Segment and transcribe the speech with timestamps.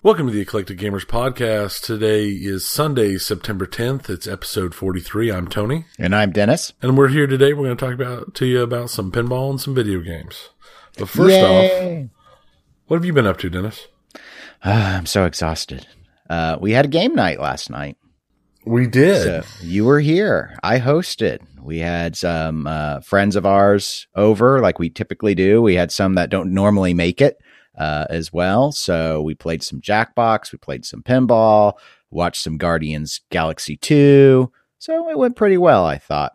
[0.00, 1.82] Welcome to the Eclectic Gamers Podcast.
[1.84, 4.08] Today is Sunday, September 10th.
[4.08, 5.30] It's episode 43.
[5.30, 5.84] I'm Tony.
[5.98, 6.72] And I'm Dennis.
[6.80, 7.52] And we're here today.
[7.52, 10.48] We're going to talk about to you about some pinball and some video games.
[10.96, 12.04] But first Yay.
[12.04, 12.10] off,
[12.86, 13.88] what have you been up to, Dennis?
[14.64, 15.86] Ah, I'm so exhausted.
[16.28, 17.96] Uh, we had a game night last night.
[18.66, 19.22] We did.
[19.22, 20.58] So you were here.
[20.62, 21.40] I hosted.
[21.62, 25.62] We had some uh, friends of ours over, like we typically do.
[25.62, 27.38] We had some that don't normally make it
[27.78, 28.72] uh, as well.
[28.72, 30.52] So we played some Jackbox.
[30.52, 31.74] We played some pinball.
[32.10, 34.50] Watched some Guardians Galaxy Two.
[34.78, 36.32] So it went pretty well, I thought.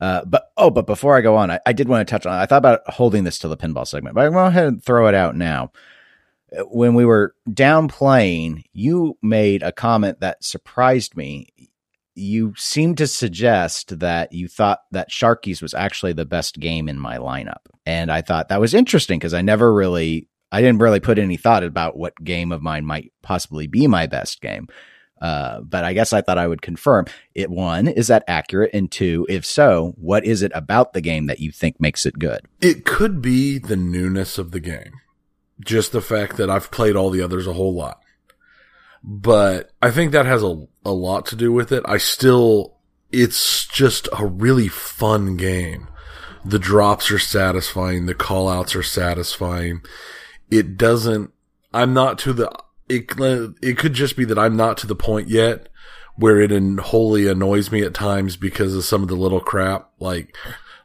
[0.00, 2.32] Uh, but oh, but before I go on, I, I did want to touch on.
[2.32, 4.68] I thought about holding this to the pinball segment, but I'm going to go ahead
[4.68, 5.72] and throw it out now.
[6.70, 11.48] When we were downplaying, you made a comment that surprised me.
[12.14, 16.98] You seemed to suggest that you thought that Sharkey's was actually the best game in
[16.98, 21.00] my lineup, and I thought that was interesting because I never really, I didn't really
[21.00, 24.68] put any thought about what game of mine might possibly be my best game.
[25.20, 27.50] Uh, but I guess I thought I would confirm it.
[27.50, 28.70] One, is that accurate?
[28.72, 32.18] And two, if so, what is it about the game that you think makes it
[32.18, 32.40] good?
[32.60, 34.92] It could be the newness of the game.
[35.60, 38.00] Just the fact that I've played all the others a whole lot.
[39.02, 41.82] But I think that has a, a lot to do with it.
[41.86, 42.76] I still,
[43.12, 45.88] it's just a really fun game.
[46.44, 48.06] The drops are satisfying.
[48.06, 49.82] The call outs are satisfying.
[50.50, 51.32] It doesn't,
[51.72, 52.50] I'm not to the,
[52.88, 53.10] it,
[53.62, 55.68] it could just be that I'm not to the point yet
[56.16, 59.90] where it wholly annoys me at times because of some of the little crap.
[60.00, 60.36] Like,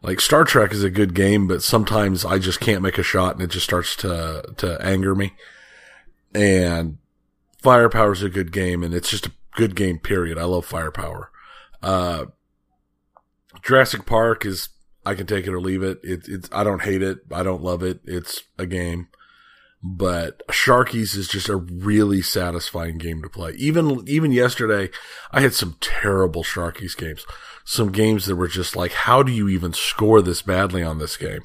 [0.03, 3.35] like Star Trek is a good game, but sometimes I just can't make a shot
[3.35, 5.33] and it just starts to, to anger me.
[6.35, 6.97] And
[7.61, 10.37] Firepower is a good game and it's just a good game, period.
[10.37, 11.31] I love Firepower.
[11.81, 12.25] Uh,
[13.61, 14.69] Jurassic Park is,
[15.05, 16.01] I can take it or leave it.
[16.03, 17.19] It, it's, I don't hate it.
[17.31, 18.01] I don't love it.
[18.03, 19.07] It's a game.
[19.85, 23.51] But Sharkey's is just a really satisfying game to play.
[23.57, 24.89] Even, even yesterday,
[25.31, 27.25] I had some terrible Sharkey's games.
[27.65, 31.17] Some games that were just like, how do you even score this badly on this
[31.17, 31.43] game?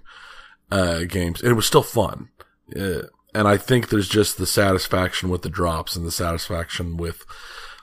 [0.71, 1.41] Uh, games.
[1.41, 2.29] And it was still fun.
[2.75, 3.03] Uh,
[3.35, 7.25] and I think there's just the satisfaction with the drops and the satisfaction with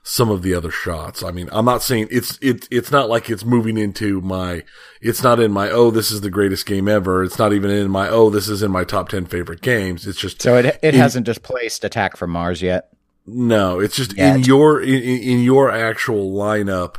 [0.07, 1.23] some of the other shots.
[1.23, 4.63] I mean, I'm not saying it's, it, it's not like it's moving into my,
[5.01, 7.23] it's not in my, oh, this is the greatest game ever.
[7.23, 10.05] It's not even in my, oh, this is in my top 10 favorite games.
[10.05, 12.89] It's just, So it it in- hasn't displaced Attack from Mars yet.
[13.25, 14.35] no, it's just Yet.
[14.35, 16.97] in your, in, in your actual lineup.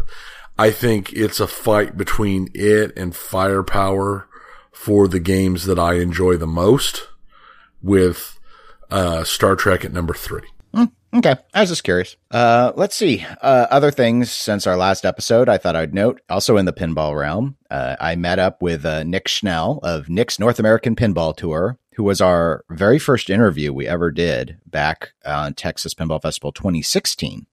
[0.58, 4.28] I think it's a fight between it and firepower
[4.72, 7.06] for the games that I enjoy the most
[7.80, 8.40] with,
[8.90, 10.12] uh, Star Trek at number
[10.76, 10.92] three.
[11.14, 12.16] Okay, I was just curious.
[12.30, 13.24] Uh, let's see.
[13.40, 16.20] Uh, other things since our last episode, I thought I'd note.
[16.28, 20.38] Also in the pinball realm, uh, I met up with uh, Nick Schnell of Nick's
[20.38, 25.54] North American Pinball Tour, who was our very first interview we ever did back on
[25.54, 27.46] Texas Pinball Festival 2016.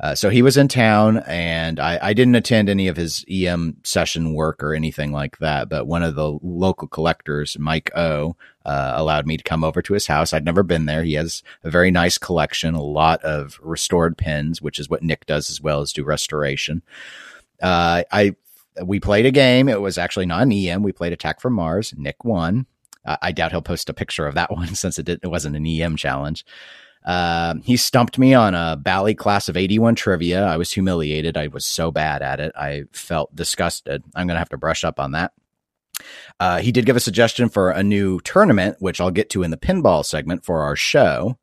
[0.00, 3.76] Uh, so he was in town, and I, I didn't attend any of his EM
[3.84, 5.68] session work or anything like that.
[5.68, 9.94] But one of the local collectors, Mike O, uh, allowed me to come over to
[9.94, 10.32] his house.
[10.32, 11.04] I'd never been there.
[11.04, 15.26] He has a very nice collection, a lot of restored pins, which is what Nick
[15.26, 16.82] does as well as do restoration.
[17.62, 18.34] Uh, I
[18.82, 19.68] we played a game.
[19.68, 20.82] It was actually not an EM.
[20.82, 21.94] We played Attack from Mars.
[21.96, 22.66] Nick won.
[23.06, 25.66] I doubt he'll post a picture of that one since it did, it wasn't an
[25.66, 26.44] EM challenge.
[27.04, 30.44] Um, he stumped me on a Bally class of 81 trivia.
[30.44, 31.36] I was humiliated.
[31.36, 32.52] I was so bad at it.
[32.56, 34.02] I felt disgusted.
[34.14, 35.32] I'm going to have to brush up on that.
[36.40, 39.50] Uh, he did give a suggestion for a new tournament, which I'll get to in
[39.50, 41.38] the pinball segment for our show.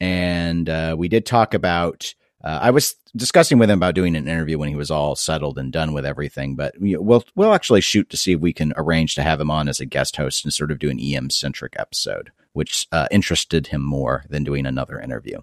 [0.00, 2.14] And uh, we did talk about.
[2.44, 5.58] Uh, I was discussing with him about doing an interview when he was all settled
[5.58, 6.54] and done with everything.
[6.54, 9.50] But we, we'll we'll actually shoot to see if we can arrange to have him
[9.50, 13.08] on as a guest host and sort of do an EM centric episode, which uh,
[13.10, 15.38] interested him more than doing another interview.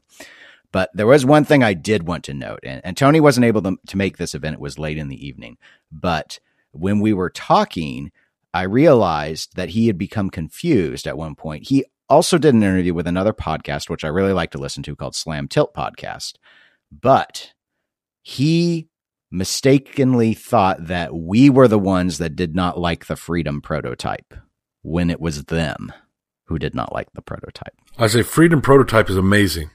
[0.71, 3.61] But there was one thing I did want to note, and, and Tony wasn't able
[3.61, 4.55] to, to make this event.
[4.55, 5.57] It was late in the evening.
[5.91, 6.39] But
[6.71, 8.11] when we were talking,
[8.53, 11.69] I realized that he had become confused at one point.
[11.69, 14.95] He also did an interview with another podcast, which I really like to listen to
[14.95, 16.33] called Slam Tilt Podcast.
[16.91, 17.53] But
[18.21, 18.89] he
[19.31, 24.33] mistakenly thought that we were the ones that did not like the Freedom prototype
[24.81, 25.91] when it was them
[26.45, 27.73] who did not like the prototype.
[27.97, 29.69] I say Freedom Prototype is amazing.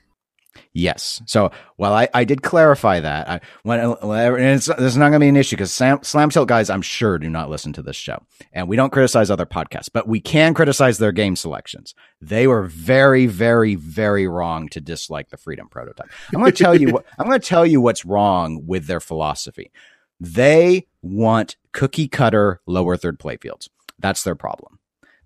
[0.72, 1.20] Yes.
[1.26, 3.28] So, well, I, I did clarify that.
[3.28, 6.48] I, when, whenever, and it's, there's not going to be an issue because Slam Tilt
[6.48, 8.22] guys, I'm sure, do not listen to this show.
[8.52, 11.94] And we don't criticize other podcasts, but we can criticize their game selections.
[12.20, 16.10] They were very, very, very wrong to dislike the Freedom prototype.
[16.32, 19.00] I'm going to tell you what, I'm going to tell you what's wrong with their
[19.00, 19.72] philosophy.
[20.20, 23.68] They want cookie cutter lower third playfields.
[23.98, 24.79] That's their problem.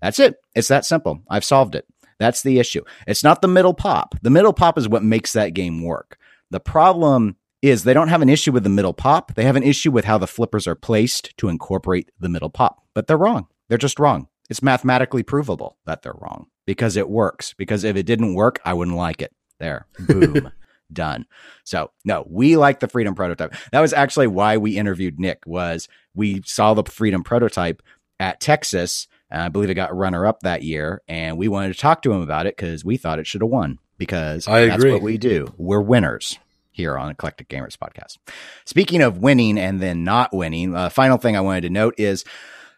[0.05, 0.35] That's it.
[0.53, 1.23] It's that simple.
[1.31, 1.87] I've solved it.
[2.19, 2.83] That's the issue.
[3.07, 4.13] It's not the middle pop.
[4.21, 6.19] The middle pop is what makes that game work.
[6.51, 9.33] The problem is they don't have an issue with the middle pop.
[9.33, 12.83] They have an issue with how the flippers are placed to incorporate the middle pop.
[12.93, 13.47] But they're wrong.
[13.67, 14.27] They're just wrong.
[14.47, 17.55] It's mathematically provable that they're wrong because it works.
[17.57, 19.33] Because if it didn't work, I wouldn't like it.
[19.59, 19.87] There.
[19.97, 20.51] Boom.
[20.93, 21.25] Done.
[21.63, 23.55] So no, we like the freedom prototype.
[23.71, 27.81] That was actually why we interviewed Nick was we saw the freedom prototype
[28.19, 31.01] at Texas and I believe it got runner up that year.
[31.07, 33.49] And we wanted to talk to him about it because we thought it should have
[33.49, 34.91] won because I that's agree.
[34.91, 35.53] what we do.
[35.57, 36.37] We're winners
[36.71, 38.17] here on Eclectic Gamers podcast.
[38.65, 42.25] Speaking of winning and then not winning, uh, final thing I wanted to note is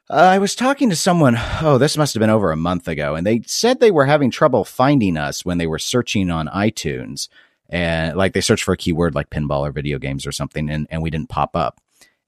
[0.10, 3.16] uh, I was talking to someone, oh, this must have been over a month ago,
[3.16, 7.28] and they said they were having trouble finding us when they were searching on iTunes.
[7.70, 10.88] And like they searched for a keyword like pinball or video games or something, and,
[10.90, 11.82] and we didn't pop up.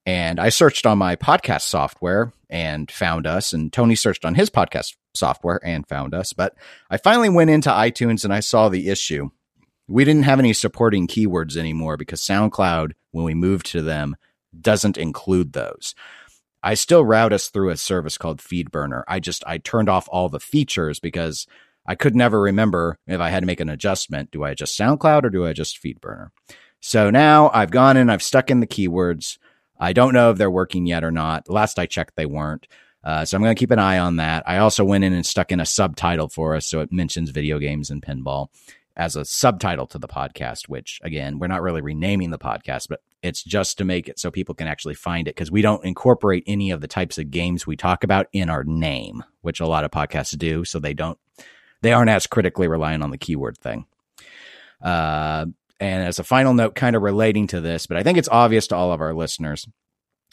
[0.10, 4.50] And I searched on my podcast software and found us, and Tony searched on his
[4.50, 6.34] podcast software and found us.
[6.34, 6.56] But
[6.90, 9.30] I finally went into iTunes and I saw the issue.
[9.88, 14.16] We didn't have any supporting keywords anymore because SoundCloud, when we moved to them,
[14.60, 15.94] doesn't include those.
[16.64, 19.04] I still route us through a service called FeedBurner.
[19.08, 21.46] I just I turned off all the features because
[21.86, 24.32] I could never remember if I had to make an adjustment.
[24.32, 26.30] Do I adjust SoundCloud or do I adjust FeedBurner?
[26.80, 29.38] So now I've gone in, I've stuck in the keywords.
[29.80, 31.50] I don't know if they're working yet or not.
[31.50, 32.68] Last I checked, they weren't.
[33.04, 34.44] Uh, so I'm going to keep an eye on that.
[34.46, 37.58] I also went in and stuck in a subtitle for us so it mentions video
[37.60, 38.48] games and pinball
[38.98, 43.00] as a subtitle to the podcast, which again, we're not really renaming the podcast, but
[43.24, 46.44] it's just to make it so people can actually find it because we don't incorporate
[46.46, 49.86] any of the types of games we talk about in our name, which a lot
[49.86, 50.66] of podcasts do.
[50.66, 51.18] So they don't,
[51.82, 53.86] they aren't as critically reliant on the keyword thing.
[54.82, 55.46] Uh,
[55.80, 58.68] and as a final note, kind of relating to this, but I think it's obvious
[58.68, 59.68] to all of our listeners,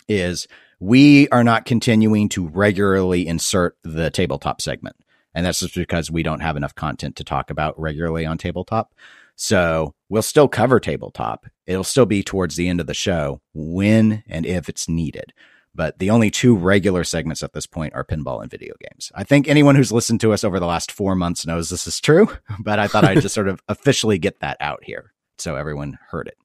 [0.08, 0.46] is
[0.80, 4.96] we are not continuing to regularly insert the tabletop segment.
[5.34, 8.94] And that's just because we don't have enough content to talk about regularly on tabletop.
[9.36, 11.46] So we'll still cover tabletop.
[11.66, 15.32] It'll still be towards the end of the show when and if it's needed.
[15.74, 19.12] But the only two regular segments at this point are pinball and video games.
[19.14, 22.00] I think anyone who's listened to us over the last four months knows this is
[22.00, 25.98] true, but I thought I'd just sort of officially get that out here so everyone
[26.10, 26.36] heard it.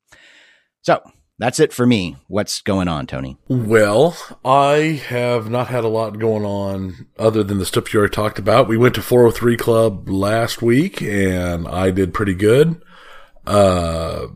[0.82, 1.02] So
[1.38, 2.18] that's it for me.
[2.28, 3.38] What's going on, Tony?
[3.48, 4.16] Well,
[4.46, 8.40] I have not had a lot going on other than the stuff you already talked
[8.40, 8.68] about.
[8.68, 12.82] We went to 403 Club last week and I did pretty good.
[13.46, 14.28] Uh,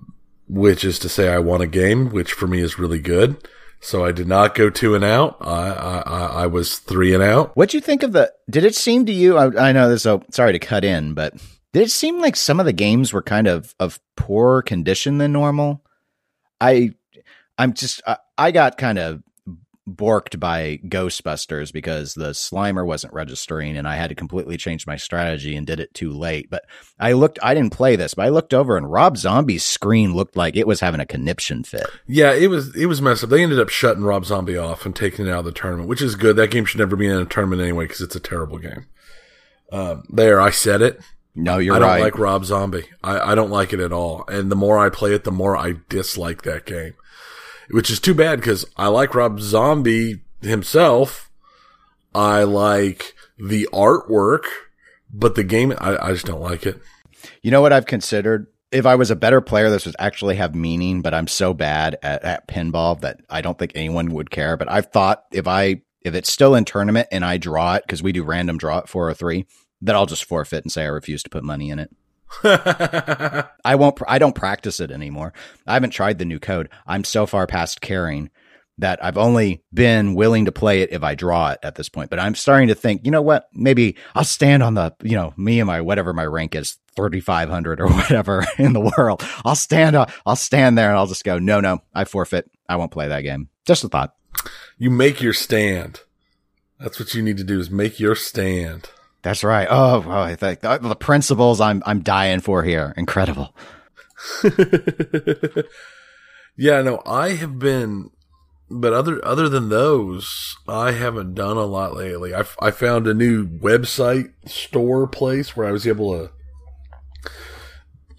[0.47, 3.47] which is to say I won a game, which for me is really good.
[3.79, 5.37] So I did not go two and out.
[5.41, 7.55] I, I, I was three and out.
[7.55, 10.23] What'd you think of the, did it seem to you, I, I know this, so
[10.31, 11.33] sorry to cut in, but
[11.75, 15.33] did it seem like some of the games were kind of of poorer condition than
[15.33, 15.83] normal?
[16.61, 16.91] I
[17.57, 19.21] I'm just I, I got kind of
[19.85, 24.95] borked by Ghostbusters because the Slimer wasn't registering and I had to completely change my
[24.95, 26.49] strategy and did it too late.
[26.49, 26.63] But
[26.97, 30.37] I looked, I didn't play this, but I looked over and Rob Zombie's screen looked
[30.37, 31.87] like it was having a conniption fit.
[32.07, 33.31] Yeah, it was it was messed up.
[33.31, 36.01] They ended up shutting Rob Zombie off and taking it out of the tournament, which
[36.01, 36.37] is good.
[36.37, 38.85] That game should never be in a tournament anyway because it's a terrible game.
[39.69, 41.01] Uh, there, I said it.
[41.35, 41.83] No, you're not.
[41.83, 42.85] I don't like Rob Zombie.
[43.03, 44.23] I, I don't like it at all.
[44.29, 46.93] And the more I play it, the more I dislike that game.
[47.69, 51.29] Which is too bad because I like Rob Zombie himself.
[52.13, 54.45] I like the artwork,
[55.11, 56.79] but the game, I, I just don't like it.
[57.41, 58.47] You know what I've considered?
[58.71, 61.97] If I was a better player, this would actually have meaning, but I'm so bad
[62.01, 64.57] at, at pinball that I don't think anyone would care.
[64.57, 68.03] But I've thought if I, if it's still in tournament and I draw it, because
[68.03, 69.45] we do random draw at 403,
[69.81, 71.91] that I'll just forfeit and say I refuse to put money in it.
[72.43, 73.99] I won't.
[74.07, 75.33] I don't practice it anymore.
[75.67, 76.69] I haven't tried the new code.
[76.87, 78.29] I'm so far past caring
[78.77, 82.09] that I've only been willing to play it if I draw it at this point.
[82.09, 83.47] But I'm starting to think, you know what?
[83.53, 87.79] Maybe I'll stand on the, you know, me and my whatever my rank is, 3,500
[87.79, 89.23] or whatever in the world.
[89.45, 89.95] I'll stand.
[89.95, 90.11] up.
[90.25, 92.49] I'll stand there and I'll just go, no, no, I forfeit.
[92.67, 93.49] I won't play that game.
[93.65, 94.13] Just a thought.
[94.77, 96.01] You make your stand.
[96.79, 98.89] That's what you need to do is make your stand.
[99.25, 99.67] That's right.
[99.67, 102.93] Oh, oh I think the, the principles I'm I'm dying for here.
[102.95, 103.55] Incredible.
[106.55, 108.11] yeah, no, I have been,
[108.69, 112.35] but other other than those, I haven't done a lot lately.
[112.35, 116.31] I, I found a new website store place where I was able to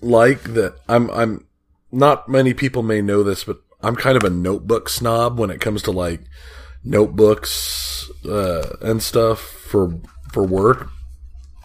[0.00, 1.46] like that I'm I'm
[1.92, 5.60] not many people may know this, but I'm kind of a notebook snob when it
[5.60, 6.22] comes to like
[6.82, 10.00] notebooks uh, and stuff for
[10.32, 10.88] for work.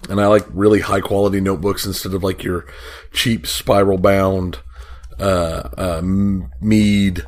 [0.10, 2.65] And I like really high quality notebooks instead of like your
[3.13, 4.60] cheap spiral bound
[5.20, 7.25] uh, uh, mead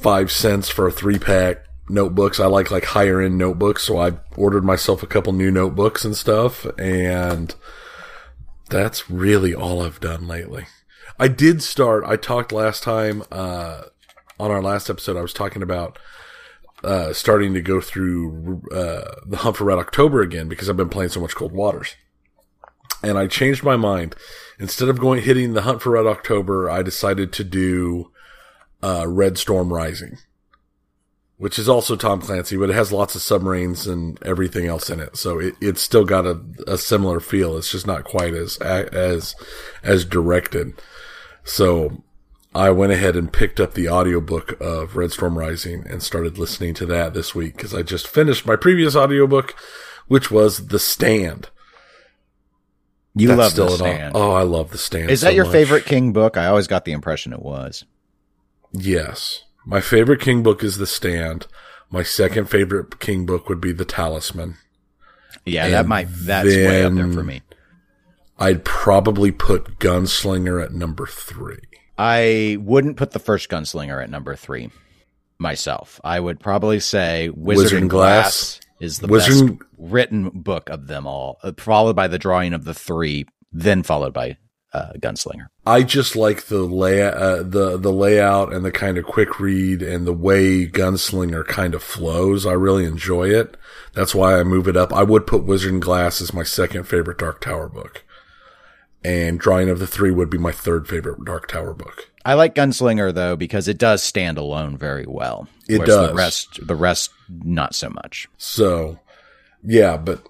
[0.00, 2.40] five cents for a three pack notebooks.
[2.40, 6.16] I like like higher end notebooks, so I ordered myself a couple new notebooks and
[6.16, 7.54] stuff, and
[8.68, 10.66] that's really all I've done lately.
[11.18, 12.04] I did start.
[12.06, 13.82] I talked last time uh,
[14.38, 15.16] on our last episode.
[15.16, 15.98] I was talking about
[16.82, 20.88] uh, starting to go through uh, the Hunt for Red October again because I've been
[20.88, 21.96] playing so much Cold Waters,
[23.02, 24.16] and I changed my mind.
[24.58, 28.10] Instead of going hitting the Hunt for Red October, I decided to do
[28.82, 30.18] uh, Red Storm Rising,
[31.36, 35.00] which is also Tom Clancy, but it has lots of submarines and everything else in
[35.00, 35.16] it.
[35.16, 37.56] So it, it's still got a, a similar feel.
[37.56, 39.34] It's just not quite as as
[39.82, 40.80] as directed.
[41.44, 42.04] So
[42.54, 46.74] I went ahead and picked up the audiobook of Red Storm Rising and started listening
[46.74, 49.54] to that this week because I just finished my previous audiobook,
[50.08, 51.50] which was The Stand.
[53.14, 54.12] You That's love The Stand.
[54.16, 55.10] Oh, I love The Stand.
[55.10, 55.52] Is that so your much.
[55.52, 56.36] favorite King book?
[56.36, 57.84] I always got the impression it was.
[58.72, 59.44] Yes.
[59.64, 61.46] My favorite King book is The Stand.
[61.88, 64.56] My second favorite King book would be The Talisman.
[65.44, 67.42] Yeah, and that might that's way up there for me.
[68.38, 71.60] I'd probably put Gunslinger at number three.
[72.00, 74.70] I wouldn't put the first Gunslinger at number three
[75.38, 76.00] myself.
[76.02, 79.58] I would probably say Wizard, Wizard and Glass, Glass is the Wizard...
[79.58, 83.82] best written book of them all, uh, followed by the drawing of the three, then
[83.82, 84.38] followed by
[84.72, 85.48] uh, Gunslinger.
[85.66, 89.82] I just like the layout, uh, the the layout, and the kind of quick read,
[89.82, 92.46] and the way Gunslinger kind of flows.
[92.46, 93.58] I really enjoy it.
[93.92, 94.90] That's why I move it up.
[94.90, 98.04] I would put Wizard and Glass as my second favorite Dark Tower book
[99.04, 102.10] and Drawing of the Three would be my third favorite Dark Tower book.
[102.24, 105.48] I like Gunslinger though because it does stand alone very well.
[105.68, 106.08] It does.
[106.08, 108.28] The rest, the rest, not so much.
[108.36, 108.98] So,
[109.62, 110.26] yeah, but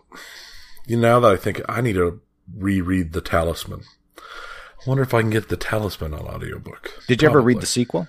[0.86, 2.20] you know, now that I think I need to
[2.56, 3.82] reread the Talisman.
[4.18, 6.94] I wonder if I can get the Talisman on audiobook.
[7.06, 7.24] Did Probably.
[7.24, 8.08] you ever read the sequel?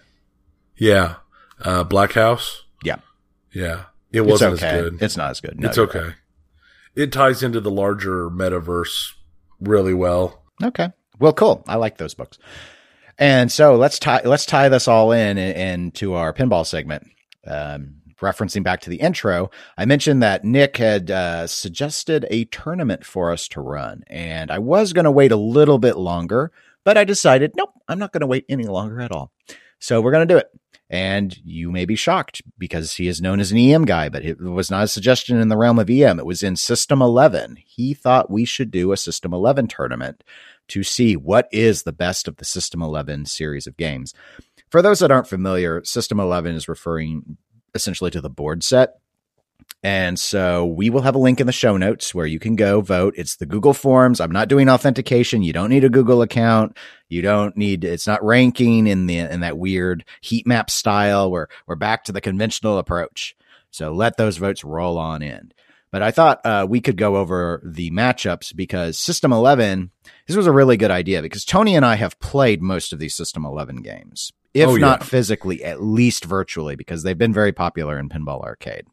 [0.78, 1.16] Yeah,
[1.62, 2.64] uh, Black House.
[2.84, 3.00] Yeah,
[3.52, 4.68] yeah, it wasn't okay.
[4.68, 5.02] as good.
[5.02, 5.60] It's not as good.
[5.60, 6.00] No, it's okay.
[6.00, 6.14] Right.
[6.96, 9.14] It ties into the larger metaverse
[9.60, 10.41] really well.
[10.64, 10.90] Okay.
[11.20, 11.64] Well, cool.
[11.68, 12.38] I like those books.
[13.18, 17.08] And so let's tie let's tie this all in into our pinball segment.
[17.46, 23.06] Um, referencing back to the intro, I mentioned that Nick had uh, suggested a tournament
[23.06, 26.52] for us to run, and I was going to wait a little bit longer,
[26.84, 29.32] but I decided, nope, I'm not going to wait any longer at all.
[29.80, 30.52] So we're going to do it.
[30.90, 34.42] And you may be shocked because he is known as an EM guy, but it
[34.42, 36.20] was not a suggestion in the realm of EM.
[36.20, 37.58] It was in System 11.
[37.66, 40.22] He thought we should do a System 11 tournament
[40.70, 44.14] to see what is the best of the System 11 series of games.
[44.70, 47.38] For those that aren't familiar, System 11 is referring
[47.76, 48.96] essentially to the board set.
[49.84, 52.82] And so we will have a link in the show notes where you can go
[52.82, 53.16] vote.
[53.18, 54.22] It's the Google Forms.
[54.22, 55.42] I'm not doing authentication.
[55.42, 56.78] You don't need a Google account.
[57.10, 61.48] You don't need, it's not ranking in the, in that weird heat map style where
[61.66, 63.36] we're back to the conventional approach.
[63.72, 65.52] So let those votes roll on in.
[65.92, 69.92] But I thought uh, we could go over the matchups because System 11,
[70.26, 73.14] this was a really good idea because Tony and I have played most of these
[73.14, 78.00] System 11 games, if oh, not physically, at least virtually, because they've been very popular
[78.00, 78.86] in Pinball Arcade.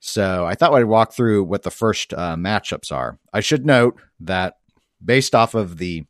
[0.00, 3.18] So I thought I'd walk through what the first uh, matchups are.
[3.32, 4.56] I should note that
[5.04, 6.04] based off of the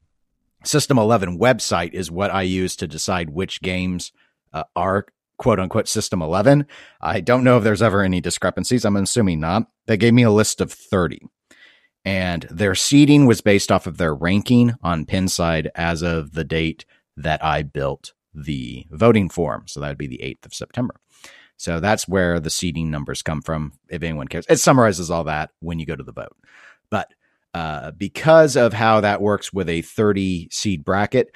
[0.65, 4.13] System 11 website is what I use to decide which games
[4.53, 5.07] uh, are
[5.39, 6.67] quote unquote system 11.
[7.01, 8.85] I don't know if there's ever any discrepancies.
[8.85, 9.69] I'm assuming not.
[9.87, 11.21] They gave me a list of 30
[12.07, 16.87] and their seeding was based off of their ranking on Pinside as of the date
[17.17, 19.65] that I built the voting form.
[19.67, 20.95] So that would be the 8th of September.
[21.57, 24.47] So that's where the seeding numbers come from, if anyone cares.
[24.49, 26.37] It summarizes all that when you go to the vote.
[26.91, 27.13] But
[27.55, 31.35] uh, because of how that works with a 30 seed bracket,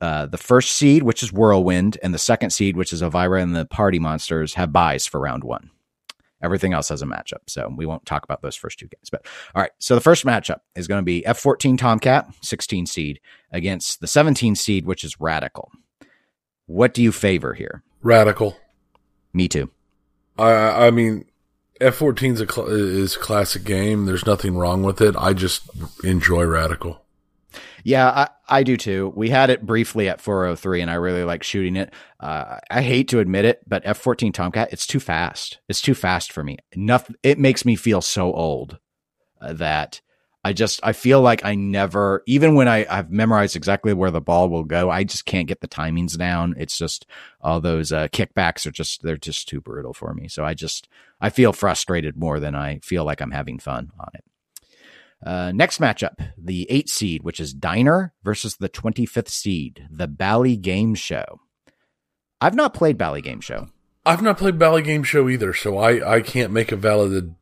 [0.00, 3.54] uh, the first seed, which is Whirlwind, and the second seed, which is Elvira and
[3.54, 5.70] the Party Monsters, have buys for round one.
[6.42, 7.40] Everything else has a matchup.
[7.46, 9.08] So we won't talk about those first two games.
[9.10, 9.70] But all right.
[9.78, 13.20] So the first matchup is going to be F14 Tomcat, 16 seed,
[13.52, 15.72] against the 17 seed, which is Radical.
[16.66, 17.82] What do you favor here?
[18.02, 18.56] Radical.
[19.32, 19.70] Me too.
[20.38, 21.24] I I mean,
[21.80, 24.04] F14 is a cl- is a classic game.
[24.04, 25.14] There's nothing wrong with it.
[25.16, 25.62] I just
[26.04, 27.02] enjoy Radical.
[27.84, 29.12] Yeah, I, I do too.
[29.14, 31.92] We had it briefly at 403 and I really like shooting it.
[32.20, 35.58] Uh, I hate to admit it, but F14 Tomcat, it's too fast.
[35.68, 36.58] It's too fast for me.
[36.72, 37.10] Enough.
[37.22, 38.78] It makes me feel so old
[39.40, 40.00] uh, that
[40.46, 44.20] I just I feel like I never even when I I've memorized exactly where the
[44.20, 46.54] ball will go, I just can't get the timings down.
[46.56, 47.04] It's just
[47.40, 50.28] all those uh, kickbacks are just they're just too brutal for me.
[50.28, 50.88] So I just
[51.20, 54.22] I feel frustrated more than I feel like I'm having fun on it.
[55.24, 60.56] Uh, next matchup, the eight seed, which is Diner versus the 25th seed, the Bally
[60.56, 61.40] Game Show.
[62.40, 63.68] I've not played Bally Game Show.
[64.04, 67.34] I've not played Bally Game Show either, so I, I can't make a valid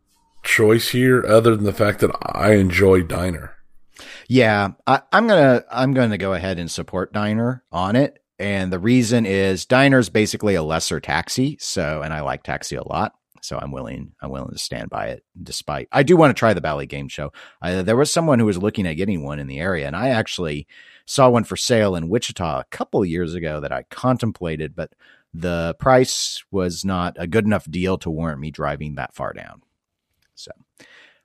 [0.42, 3.56] choice here other than the fact that I enjoy Diner.
[4.28, 8.78] Yeah, I, am gonna I'm gonna go ahead and support Diner on it, and the
[8.78, 13.12] reason is Diner's basically a lesser taxi, so and I like taxi a lot,
[13.44, 15.24] so I'm willing I'm willing to stand by it.
[15.40, 17.32] Despite I do want to try the Bally Game Show.
[17.62, 20.66] There was someone who was looking at getting one in the area, and I actually
[21.06, 24.94] saw one for sale in Wichita a couple years ago that I contemplated, but
[25.34, 29.62] the price was not a good enough deal to warrant me driving that far down.
[30.34, 30.52] So,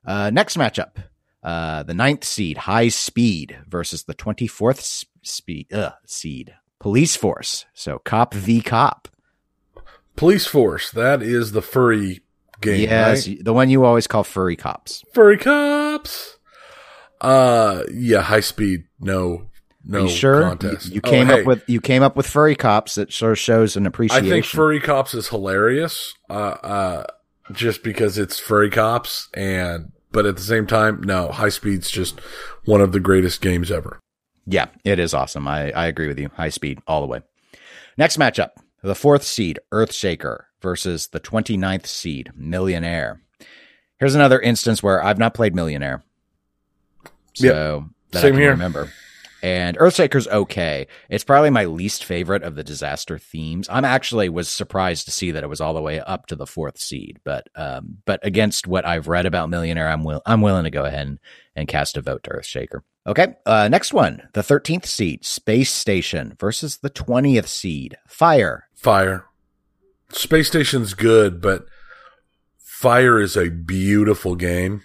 [0.06, 0.98] uh, next matchup,
[1.44, 4.82] uh, the ninth seed, High Speed versus the twenty fourth
[5.22, 7.66] speed uh, seed, Police Force.
[7.74, 9.09] So, Cop v Cop.
[10.20, 10.92] Police Force.
[10.92, 12.20] That is the furry
[12.60, 12.82] game.
[12.82, 13.42] Yes, right?
[13.42, 15.02] the one you always call furry cops.
[15.14, 16.38] Furry cops.
[17.22, 18.84] Uh, yeah, High Speed.
[19.00, 19.50] No,
[19.86, 20.42] no sure?
[20.42, 20.88] contest.
[20.88, 23.32] You, you oh, came oh, up with you came up with furry cops that sort
[23.32, 24.26] of shows an appreciation.
[24.26, 26.14] I think furry cops is hilarious.
[26.30, 27.04] Uh, uh,
[27.54, 32.20] just because it's furry cops and but at the same time, no, High Speed's just
[32.66, 34.02] one of the greatest games ever.
[34.46, 35.48] Yeah, it is awesome.
[35.48, 36.30] I, I agree with you.
[36.36, 37.22] High Speed all the way.
[37.98, 38.50] Next matchup,
[38.82, 43.22] the fourth seed, Earthshaker versus the 29th seed, Millionaire.
[43.98, 46.04] Here's another instance where I've not played Millionaire.
[47.34, 47.90] So yep.
[48.12, 48.52] that Same I can here.
[48.52, 48.90] remember
[49.42, 50.88] and Earthshaker's okay.
[51.10, 53.68] It's probably my least favorite of the disaster themes.
[53.70, 56.48] I'm actually was surprised to see that it was all the way up to the
[56.48, 60.66] fourth seed, but um, but against what I've read about Millionaire, I'm will I'm willing
[60.66, 61.20] to go ahead and,
[61.56, 62.82] and cast a vote to Earthshaker.
[63.08, 68.68] Okay, uh, next one, the 13th seed, Space Station versus the 20th seed, Fire.
[68.80, 69.26] Fire.
[70.14, 71.66] Space Station's good, but
[72.58, 74.84] Fire is a beautiful game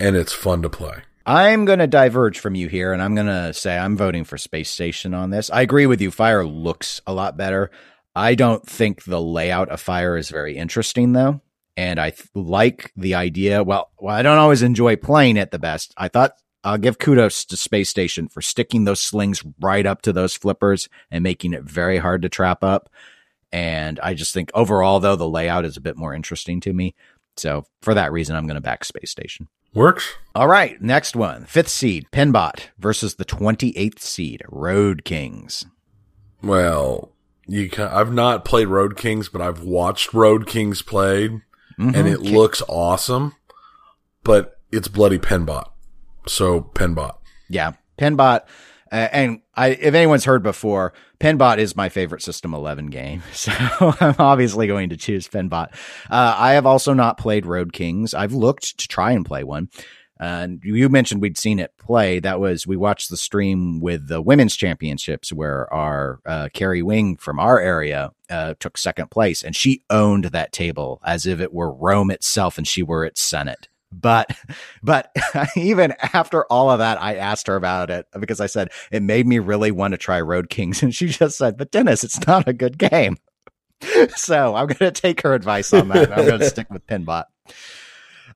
[0.00, 1.02] and it's fun to play.
[1.26, 4.38] I'm going to diverge from you here, and I'm going to say I'm voting for
[4.38, 5.50] Space Station on this.
[5.50, 6.10] I agree with you.
[6.10, 7.70] Fire looks a lot better.
[8.16, 11.42] I don't think the layout of Fire is very interesting, though.
[11.76, 13.62] And I th- like the idea.
[13.62, 15.92] Well, well, I don't always enjoy playing it the best.
[15.96, 20.12] I thought I'll give kudos to Space Station for sticking those slings right up to
[20.12, 22.90] those flippers and making it very hard to trap up.
[23.54, 26.96] And I just think overall, though, the layout is a bit more interesting to me.
[27.36, 29.46] So for that reason, I'm going to back Space Station.
[29.72, 30.12] Works.
[30.34, 30.82] All right.
[30.82, 31.44] Next one.
[31.44, 35.66] Fifth seed, Pinbot versus the 28th seed, Road Kings.
[36.42, 37.12] Well,
[37.46, 41.30] you can, I've not played Road Kings, but I've watched Road Kings played
[41.78, 41.94] mm-hmm.
[41.94, 43.36] and it looks awesome,
[44.24, 45.70] but it's bloody Pinbot.
[46.26, 47.14] So Pinbot.
[47.48, 47.74] Yeah.
[47.98, 48.48] Pinbot
[48.94, 53.22] and I, if anyone's heard before, Pinbot is my favorite System 11 game.
[53.32, 53.52] So
[54.00, 55.72] I'm obviously going to choose Pinbot.
[56.10, 58.14] Uh, I have also not played Road Kings.
[58.14, 59.68] I've looked to try and play one.
[60.20, 62.20] And uh, you mentioned we'd seen it play.
[62.20, 67.16] That was, we watched the stream with the women's championships where our uh, Carrie Wing
[67.16, 71.52] from our area uh, took second place and she owned that table as if it
[71.52, 73.68] were Rome itself and she were its Senate.
[74.00, 74.30] But,
[74.82, 75.10] but
[75.56, 79.26] even after all of that, I asked her about it because I said it made
[79.26, 80.82] me really want to try Road Kings.
[80.84, 83.16] And she just said, but Dennis, it's not a good game.
[84.16, 86.10] So I'm going to take her advice on that.
[86.10, 87.26] I'm going to stick with Pinbot.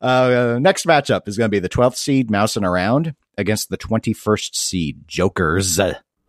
[0.00, 4.54] Uh, next matchup is going to be the 12th seed mousing around against the 21st
[4.54, 5.80] seed Jokers.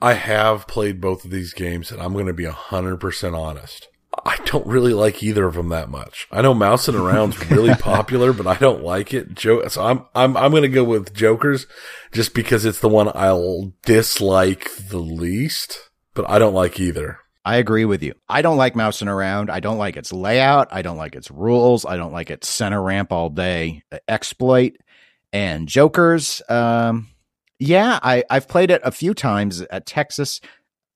[0.02, 3.89] I have played both of these games and I'm going to be 100% honest.
[4.26, 6.28] I don't really like either of them that much.
[6.32, 9.34] I know mousing around's really popular, but I don't like it.
[9.36, 11.68] Jo- so I'm I'm I'm gonna go with Jokers,
[12.12, 15.90] just because it's the one I'll dislike the least.
[16.16, 17.20] But I don't like either.
[17.46, 18.14] I agree with you.
[18.28, 19.50] I don't like mousing around.
[19.50, 20.68] I don't like its layout.
[20.72, 21.86] I don't like its rules.
[21.86, 24.74] I don't like its center ramp all day exploit.
[25.32, 27.08] And Jokers, um,
[27.60, 30.42] yeah, I I've played it a few times at Texas.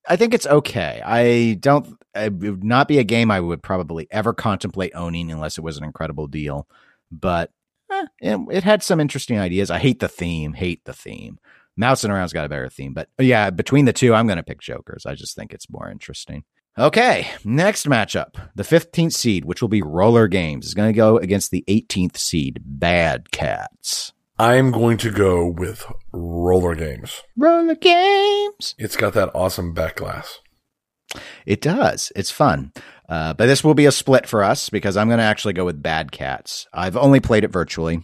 [0.09, 1.01] I think it's okay.
[1.05, 1.97] I don't.
[2.15, 5.77] It would not be a game I would probably ever contemplate owning unless it was
[5.77, 6.67] an incredible deal.
[7.11, 7.51] But
[7.91, 9.71] eh, it, it, had some interesting ideas.
[9.71, 10.53] I hate the theme.
[10.53, 11.39] Hate the theme.
[11.75, 14.61] Mousing around's got a better theme, but yeah, between the two, I'm going to pick
[14.61, 15.07] Jokers.
[15.07, 16.43] I just think it's more interesting.
[16.77, 18.35] Okay, next matchup.
[18.53, 22.17] The 15th seed, which will be Roller Games, is going to go against the 18th
[22.17, 24.13] seed, Bad Cats.
[24.39, 27.21] I'm going to go with roller games.
[27.37, 28.73] Roller games.
[28.79, 30.39] It's got that awesome back glass.
[31.45, 32.11] It does.
[32.15, 32.71] It's fun.
[33.09, 35.65] Uh, but this will be a split for us because I'm going to actually go
[35.65, 36.67] with Bad Cats.
[36.73, 38.01] I've only played it virtually,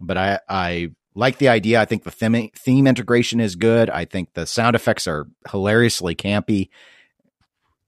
[0.00, 1.80] but I, I like the idea.
[1.80, 3.90] I think the theme, theme integration is good.
[3.90, 6.68] I think the sound effects are hilariously campy.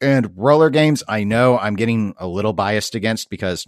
[0.00, 3.66] And roller games, I know I'm getting a little biased against because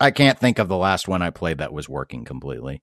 [0.00, 2.82] I can't think of the last one I played that was working completely.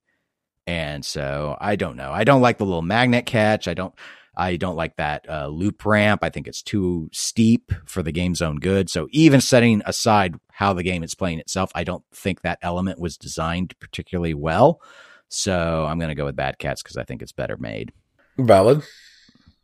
[0.67, 2.11] And so I don't know.
[2.11, 3.67] I don't like the little magnet catch.
[3.67, 3.93] I don't.
[4.39, 6.23] I don't like that uh, loop ramp.
[6.23, 8.89] I think it's too steep for the game's own good.
[8.89, 12.99] So even setting aside how the game is playing itself, I don't think that element
[12.99, 14.81] was designed particularly well.
[15.27, 17.91] So I'm going to go with Bad Cats because I think it's better made.
[18.37, 18.81] Valid.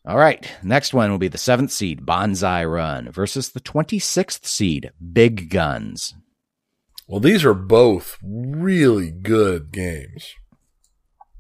[0.06, 0.46] All right.
[0.62, 6.16] Next one will be the seventh seed, Banzai Run, versus the 26th seed, Big Guns.
[7.08, 10.36] Well, these are both really good games.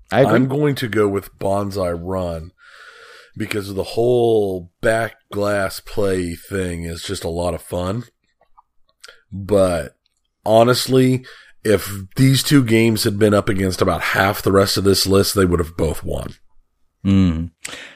[0.10, 0.36] I agree.
[0.36, 2.52] I'm going to go with Banzai Run
[3.38, 8.04] because the whole back glass play thing is just a lot of fun.
[9.32, 9.96] But
[10.46, 11.26] honestly,
[11.64, 15.36] if these two games had been up against about half the rest of this list,
[15.36, 16.36] they would have both won.
[17.06, 17.52] Mm.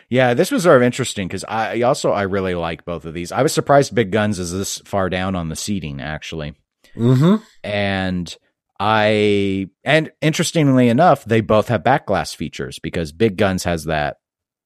[0.09, 3.31] Yeah, this was sort of interesting because I also I really like both of these.
[3.31, 6.53] I was surprised Big Guns is this far down on the seating actually,
[6.95, 7.43] Mm-hmm.
[7.63, 8.37] and
[8.79, 14.17] I and interestingly enough, they both have back glass features because Big Guns has that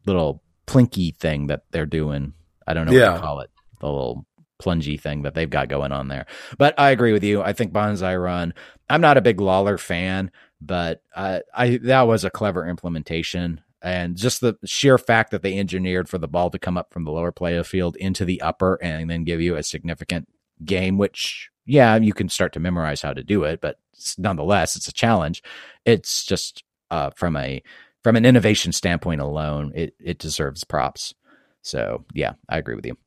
[0.05, 2.33] little plinky thing that they're doing.
[2.67, 3.49] I don't know what to call it,
[3.79, 4.25] the little
[4.61, 6.25] plungy thing that they've got going on there.
[6.57, 7.41] But I agree with you.
[7.41, 8.53] I think Banzai Run.
[8.89, 13.61] I'm not a big Lawlor fan, but uh, I that was a clever implementation.
[13.81, 17.03] And just the sheer fact that they engineered for the ball to come up from
[17.03, 20.29] the lower play of field into the upper and then give you a significant
[20.63, 23.77] game, which, yeah, you can start to memorize how to do it, but
[24.17, 25.43] nonetheless, it's a challenge.
[25.83, 27.61] It's just uh, from a
[28.03, 31.13] from an innovation standpoint alone, it it deserves props.
[31.61, 32.97] So yeah, I agree with you.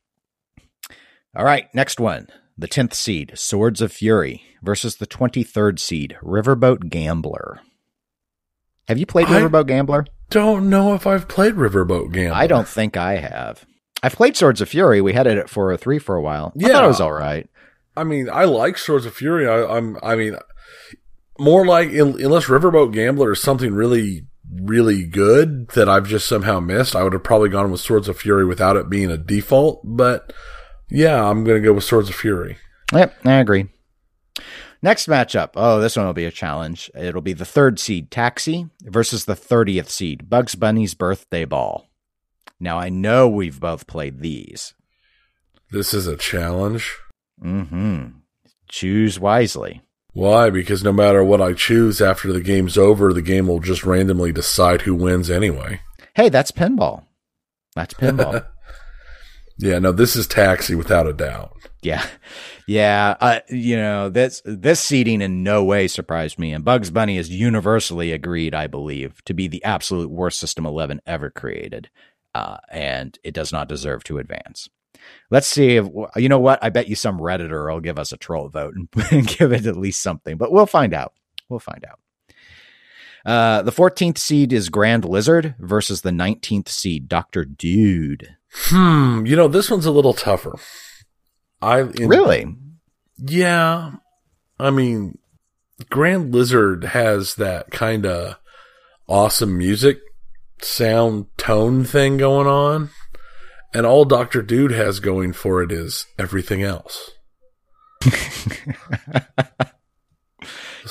[1.35, 2.27] All right, next one.
[2.57, 7.59] The 10th seed, Swords of Fury, versus the 23rd seed, Riverboat Gambler.
[8.87, 10.05] Have you played I- Riverboat Gambler?
[10.31, 12.35] Don't know if I've played Riverboat Gambler.
[12.35, 13.65] I don't think I have.
[14.03, 14.99] I've played Swords of Fury.
[15.01, 16.51] We had it at 403 for a while.
[16.57, 16.83] I thought Yeah.
[16.83, 17.47] it was all right.
[17.95, 19.47] I mean, I like Swords of Fury.
[19.47, 19.97] I, I'm.
[20.03, 20.35] I mean,
[21.39, 26.59] more like un- unless Riverboat Gambler is something really, really good that I've just somehow
[26.59, 29.81] missed, I would have probably gone with Swords of Fury without it being a default.
[29.83, 30.33] But
[30.89, 32.57] yeah, I'm going to go with Swords of Fury.
[32.93, 33.67] Yep, I agree.
[34.81, 35.51] Next matchup.
[35.55, 36.91] Oh, this one will be a challenge.
[36.95, 41.87] It'll be the third seed, Taxi, versus the 30th seed, Bugs Bunny's Birthday Ball.
[42.59, 44.73] Now, I know we've both played these.
[45.71, 46.95] This is a challenge.
[47.43, 48.05] Mm hmm.
[48.69, 49.81] Choose wisely.
[50.17, 50.49] Why?
[50.49, 54.31] Because no matter what I choose after the game's over, the game will just randomly
[54.31, 55.81] decide who wins anyway.
[56.15, 57.05] Hey, that's pinball.
[57.75, 58.45] That's pinball.
[59.59, 61.57] Yeah, no, this is Taxi without a doubt.
[61.81, 62.05] yeah.
[62.67, 63.15] Yeah.
[63.19, 66.53] Uh, you know, this, this seeding in no way surprised me.
[66.53, 71.01] And Bugs Bunny is universally agreed, I believe, to be the absolute worst System 11
[71.07, 71.89] ever created.
[72.35, 74.69] Uh, and it does not deserve to advance.
[75.29, 76.59] Let's see if, you know what?
[76.63, 79.65] I bet you some Redditor will give us a troll vote and, and give it
[79.65, 81.13] at least something, but we'll find out.
[81.49, 81.99] We'll find out.
[83.25, 87.43] Uh, the 14th seed is Grand Lizard versus the 19th seed, Dr.
[87.43, 88.35] Dude.
[88.53, 90.55] Hmm, you know, this one's a little tougher.
[91.61, 92.55] I in- Really?
[93.17, 93.95] Yeah.
[94.59, 95.17] I mean,
[95.89, 98.37] Grand Lizard has that kind of
[99.09, 99.99] awesome music
[100.61, 102.89] sound tone thing going on.
[103.73, 104.41] And all Dr.
[104.41, 107.11] Dude has going for it is everything else.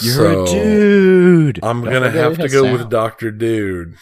[0.00, 1.60] You're So, a dude.
[1.62, 2.78] I'm going to have to go sound.
[2.78, 3.30] with Dr.
[3.30, 3.96] Dude.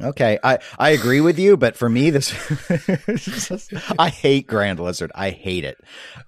[0.00, 2.32] Okay, I I agree with you, but for me, this
[3.98, 5.10] I hate Grand Lizard.
[5.14, 5.76] I hate it.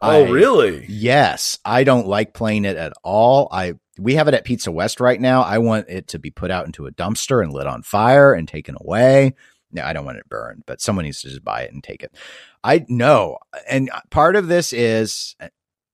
[0.02, 0.84] Oh, I- really?
[0.88, 3.48] Yes, I don't like playing it at all.
[3.52, 5.42] I we have it at Pizza West right now.
[5.42, 8.48] I want it to be put out into a dumpster and lit on fire and
[8.48, 9.34] taken away.
[9.80, 12.14] I don't want it burned, but someone needs to just buy it and take it.
[12.62, 15.36] I know, and part of this is,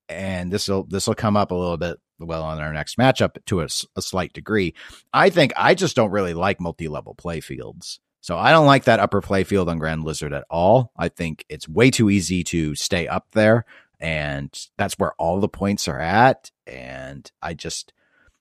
[0.08, 3.36] and this will this will come up a little bit well on our next matchup
[3.46, 4.74] to a, a slight degree.
[5.12, 8.00] I think I just don't really like multi level play fields.
[8.20, 10.90] So I don't like that upper play field on Grand Lizard at all.
[10.96, 13.64] I think it's way too easy to stay up there
[14.00, 16.50] and that's where all the points are at.
[16.66, 17.92] And I just,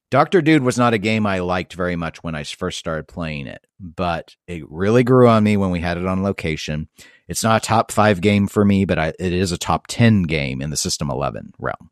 [0.10, 3.48] Doctor Dude was not a game I liked very much when I first started playing
[3.48, 6.88] it, but it really grew on me when we had it on location.
[7.28, 10.24] It's not a top five game for me, but I, it is a top 10
[10.24, 11.92] game in the System 11 realm.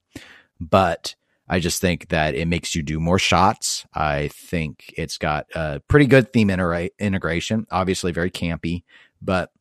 [0.62, 1.16] But
[1.50, 3.86] I just think that it makes you do more shots.
[3.94, 8.84] I think it's got a pretty good theme intera- integration, obviously very campy,
[9.22, 9.52] but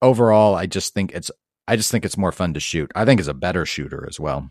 [0.00, 1.30] overall, I just think it's
[1.68, 2.90] I just think it's more fun to shoot.
[2.94, 4.50] I think it's a better shooter as well.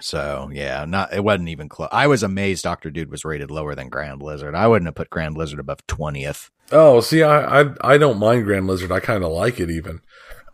[0.00, 1.88] So yeah, not it wasn't even close.
[1.92, 4.54] I was amazed Doctor Dude was rated lower than Grand Lizard.
[4.54, 6.50] I wouldn't have put Grand Lizard above twentieth.
[6.72, 8.92] Oh, see, I I, I don't mind Grand Lizard.
[8.92, 10.00] I kind of like it even.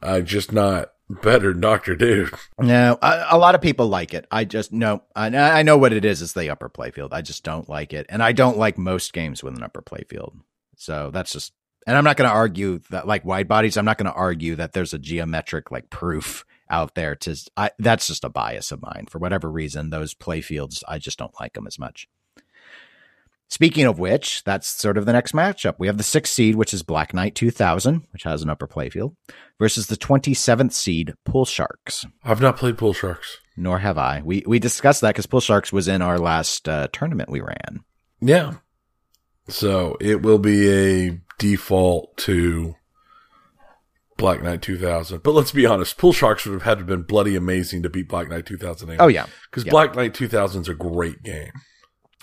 [0.02, 2.32] I just not better than Doctor Dude.
[2.58, 4.26] No, a, a lot of people like it.
[4.30, 6.22] I just no, I, I know what it is.
[6.22, 7.10] It's the upper playfield.
[7.12, 10.34] I just don't like it, and I don't like most games with an upper playfield.
[10.76, 11.52] So that's just,
[11.86, 13.76] and I'm not going to argue that like wide bodies.
[13.76, 17.70] I'm not going to argue that there's a geometric like proof out there to I,
[17.78, 19.06] that's just a bias of mine.
[19.10, 22.08] For whatever reason those playfields i just don't like them as much.
[23.48, 25.74] Speaking of which that's sort of the next matchup.
[25.78, 29.14] We have the sixth seed which is black knight 2000 which has an upper playfield
[29.58, 32.04] versus the 27th seed pool sharks.
[32.24, 33.38] I've not played pool sharks.
[33.56, 34.20] Nor have i.
[34.24, 37.80] We we discussed that because pool sharks was in our last uh, tournament we ran.
[38.20, 38.54] Yeah.
[39.48, 40.68] So it will be
[41.08, 42.74] a default to
[44.16, 45.22] Black Knight 2000.
[45.22, 47.90] But let's be honest, Pool Sharks would have had to have been bloody amazing to
[47.90, 49.02] beat Black Knight 2008.
[49.02, 49.70] Oh yeah, because yeah.
[49.70, 51.52] Black Knight 2000 is a great game.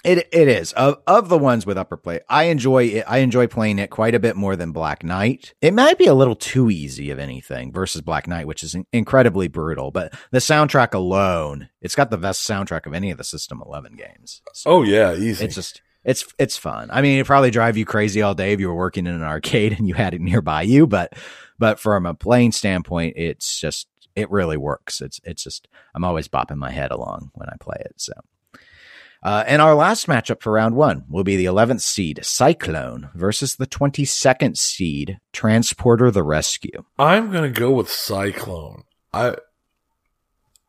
[0.03, 2.19] It it is of of the ones with upper play.
[2.27, 3.05] I enjoy it.
[3.07, 5.53] I enjoy playing it quite a bit more than Black Knight.
[5.61, 9.47] It might be a little too easy of anything versus Black Knight, which is incredibly
[9.47, 9.91] brutal.
[9.91, 13.95] But the soundtrack alone, it's got the best soundtrack of any of the System Eleven
[13.95, 14.41] games.
[14.53, 15.45] So oh yeah, easy.
[15.45, 16.89] It's just it's it's fun.
[16.91, 19.23] I mean, it probably drive you crazy all day if you were working in an
[19.23, 21.13] arcade and you had it nearby you, but
[21.59, 25.01] but from a playing standpoint, it's just it really works.
[25.01, 27.93] It's it's just I'm always bopping my head along when I play it.
[27.97, 28.13] So.
[29.21, 33.55] Uh, and our last matchup for round one will be the 11th seed Cyclone versus
[33.55, 36.83] the 22nd seed Transporter the Rescue.
[36.99, 38.83] I'm going to go with Cyclone.
[39.13, 39.37] I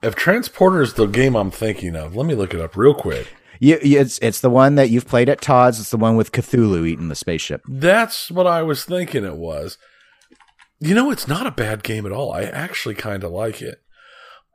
[0.05, 3.27] if Transporter is the game I'm thinking of, let me look it up real quick.
[3.59, 5.81] You, it's it's the one that you've played at Todd's.
[5.81, 7.63] It's the one with Cthulhu eating the spaceship.
[7.67, 9.79] That's what I was thinking it was.
[10.85, 12.31] You know, it's not a bad game at all.
[12.31, 13.83] I actually kind of like it,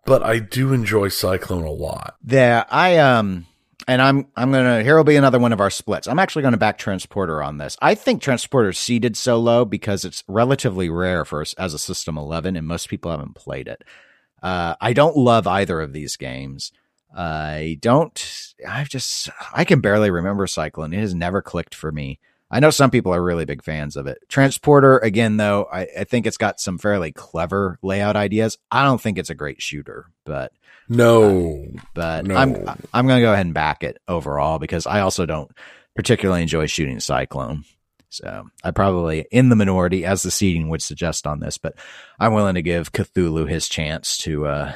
[0.06, 2.18] but I do enjoy Cyclone a lot.
[2.24, 3.48] Yeah, I um,
[3.88, 6.08] and I'm I'm gonna here will be another one of our splits.
[6.08, 7.78] I'm actually to back Transporter on this.
[7.82, 12.16] I think Transporter seeded so low because it's relatively rare for us as a System
[12.16, 13.84] 11, and most people haven't played it.
[14.44, 16.72] Uh, I don't love either of these games.
[17.18, 18.54] I don't.
[18.68, 19.32] I've just.
[19.52, 20.94] I can barely remember Cyclone.
[20.94, 22.20] It has never clicked for me.
[22.52, 24.18] I know some people are really big fans of it.
[24.28, 28.58] Transporter, again, though, I, I, think it's got some fairly clever layout ideas.
[28.72, 30.52] I don't think it's a great shooter, but
[30.88, 32.36] no, uh, but no.
[32.36, 32.56] I'm
[32.92, 35.52] I'm going to go ahead and back it overall because I also don't
[35.96, 37.66] particularly enjoy shooting Cyclone.
[38.10, 41.76] So I probably in the minority as the seating would suggest on this, but
[42.20, 44.74] I'm willing to give Cthulhu his chance to uh,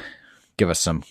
[0.56, 1.02] give us some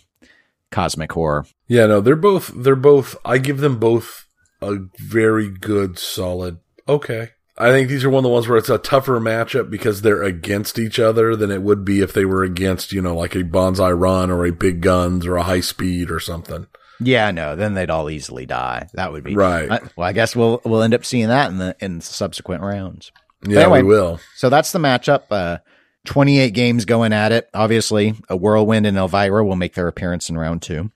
[0.71, 1.45] cosmic horror.
[1.67, 4.22] Yeah, no, they're both they're both I give them both
[4.71, 7.29] a very good solid okay.
[7.55, 10.23] I think these are one of the ones where it's a tougher matchup because they're
[10.23, 13.43] against each other than it would be if they were against, you know, like a
[13.43, 16.65] Banzai Run or a Big Guns or a High Speed or something.
[16.99, 18.87] Yeah, no, then they'd all easily die.
[18.93, 19.69] That would be right.
[19.95, 23.11] well, I guess we'll we'll end up seeing that in the in subsequent rounds.
[23.47, 24.19] Yeah, anyway, we will.
[24.35, 25.23] So that's the matchup.
[25.29, 25.57] Uh,
[26.05, 27.49] 28 games going at it.
[27.53, 30.91] Obviously, a whirlwind and Elvira will make their appearance in round two.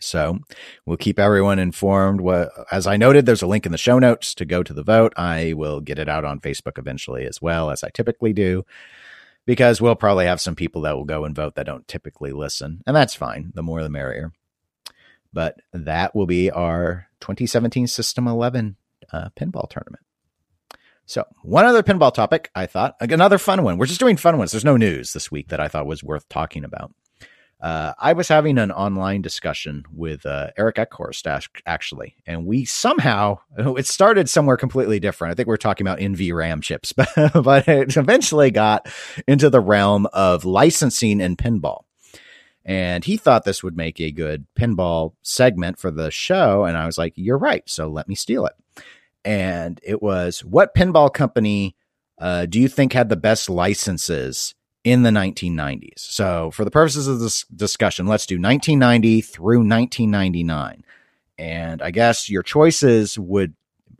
[0.00, 0.38] So
[0.86, 2.20] we'll keep everyone informed.
[2.70, 5.12] As I noted, there's a link in the show notes to go to the vote.
[5.16, 8.64] I will get it out on Facebook eventually as well, as I typically do,
[9.46, 12.82] because we'll probably have some people that will go and vote that don't typically listen.
[12.86, 13.52] And that's fine.
[13.54, 14.32] The more the merrier.
[15.32, 18.76] But that will be our 2017 System 11
[19.12, 20.04] uh, pinball tournament.
[21.04, 23.78] So, one other pinball topic I thought, another fun one.
[23.78, 24.50] We're just doing fun ones.
[24.50, 26.92] There's no news this week that I thought was worth talking about.
[27.60, 31.26] Uh, I was having an online discussion with uh, Eric Eckhorst,
[31.66, 35.32] actually, and we somehow it started somewhere completely different.
[35.32, 36.92] I think we are talking about NVRAM chips,
[37.34, 38.88] but, it eventually got
[39.26, 41.82] into the realm of licensing and pinball.
[42.64, 46.64] And he thought this would make a good pinball segment for the show.
[46.64, 47.62] And I was like, You're right.
[47.66, 48.52] So let me steal it
[49.24, 51.76] and it was what pinball company
[52.18, 54.54] uh, do you think had the best licenses
[54.90, 55.98] in the 1990s?
[55.98, 60.84] So, for the purposes of this discussion, let's do 1990 through 1999.
[61.38, 63.54] And I guess your choices would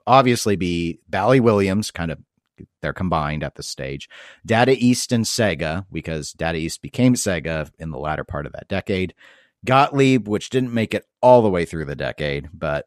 [0.07, 2.19] obviously be Bally Williams, kind of
[2.81, 4.09] they're combined at this stage,
[4.45, 8.69] Data East and Sega, because Data East became Sega in the latter part of that
[8.69, 9.15] decade.
[9.65, 12.87] Gottlieb, which didn't make it all the way through the decade, but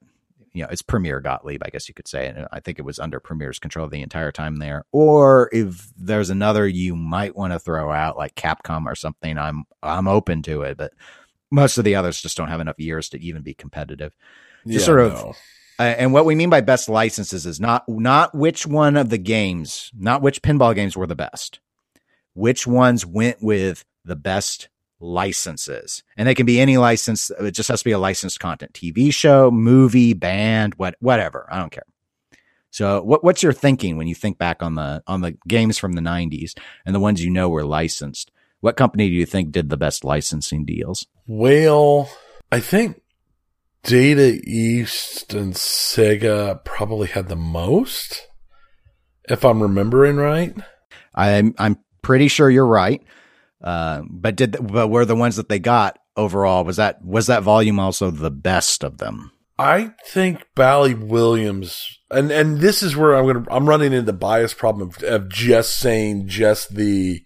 [0.53, 2.27] you know, it's Premier Gottlieb, I guess you could say.
[2.27, 4.83] And I think it was under Premier's control the entire time there.
[4.91, 9.63] Or if there's another you might want to throw out, like Capcom or something, I'm
[9.81, 10.77] I'm open to it.
[10.77, 10.93] But
[11.51, 14.13] most of the others just don't have enough years to even be competitive.
[14.67, 15.13] Just yeah, sort of.
[15.13, 15.33] No.
[15.79, 19.17] Uh, and what we mean by best licenses is not not which one of the
[19.17, 21.59] games, not which pinball games were the best,
[22.33, 24.69] which ones went with the best
[25.01, 26.03] licenses.
[26.15, 27.31] And they can be any license.
[27.31, 31.47] It just has to be a licensed content, TV show, movie, band, what, whatever.
[31.51, 31.85] I don't care.
[32.69, 35.93] So what, what's your thinking when you think back on the, on the games from
[35.93, 38.31] the nineties and the ones you know were licensed?
[38.61, 41.07] What company do you think did the best licensing deals?
[41.27, 42.09] Well,
[42.51, 43.01] I think
[43.83, 48.27] Data East and Sega probably had the most,
[49.27, 50.55] if I'm remembering right.
[51.15, 53.01] I'm I'm pretty sure you're right.
[53.63, 57.43] Uh, but did but were the ones that they got overall was that was that
[57.43, 59.32] volume also the best of them?
[59.60, 64.13] I think Bally Williams, and and this is where I'm gonna I'm running into the
[64.13, 67.24] bias problem of, of just saying just the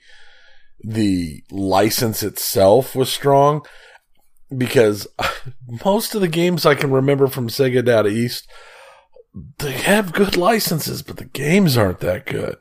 [0.84, 3.66] the license itself was strong
[4.56, 5.08] because
[5.86, 8.48] most of the games I can remember from Sega Data East
[9.60, 12.58] they have good licenses, but the games aren't that good.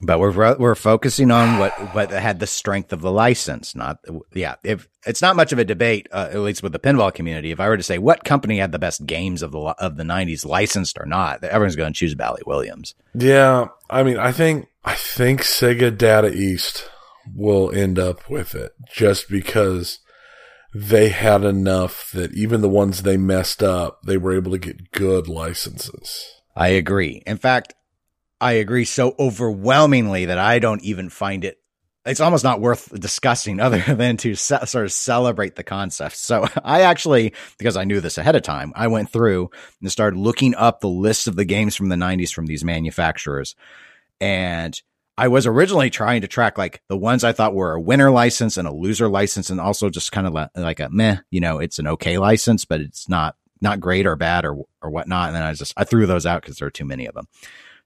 [0.00, 3.98] But we're we're focusing on what what had the strength of the license, not
[4.34, 4.56] yeah.
[4.62, 7.60] If it's not much of a debate, uh, at least with the pinball community, if
[7.60, 10.44] I were to say what company had the best games of the of the '90s,
[10.44, 12.94] licensed or not, everyone's going to choose Bally Williams.
[13.14, 16.90] Yeah, I mean, I think I think Sega Data East
[17.34, 20.00] will end up with it just because
[20.74, 24.92] they had enough that even the ones they messed up, they were able to get
[24.92, 26.42] good licenses.
[26.54, 27.22] I agree.
[27.26, 27.74] In fact,
[28.40, 31.58] I agree so overwhelmingly that I don't even find it.
[32.04, 36.16] It's almost not worth discussing other than to se- sort of celebrate the concept.
[36.16, 40.18] So I actually, because I knew this ahead of time, I went through and started
[40.18, 43.56] looking up the list of the games from the 90s from these manufacturers.
[44.20, 44.80] And
[45.18, 48.58] I was originally trying to track like the ones I thought were a winner license
[48.58, 51.78] and a loser license, and also just kind of like, a meh, you know, it's
[51.78, 55.28] an okay license, but it's not not great or bad or or whatnot.
[55.28, 57.28] And then I just I threw those out because there are too many of them.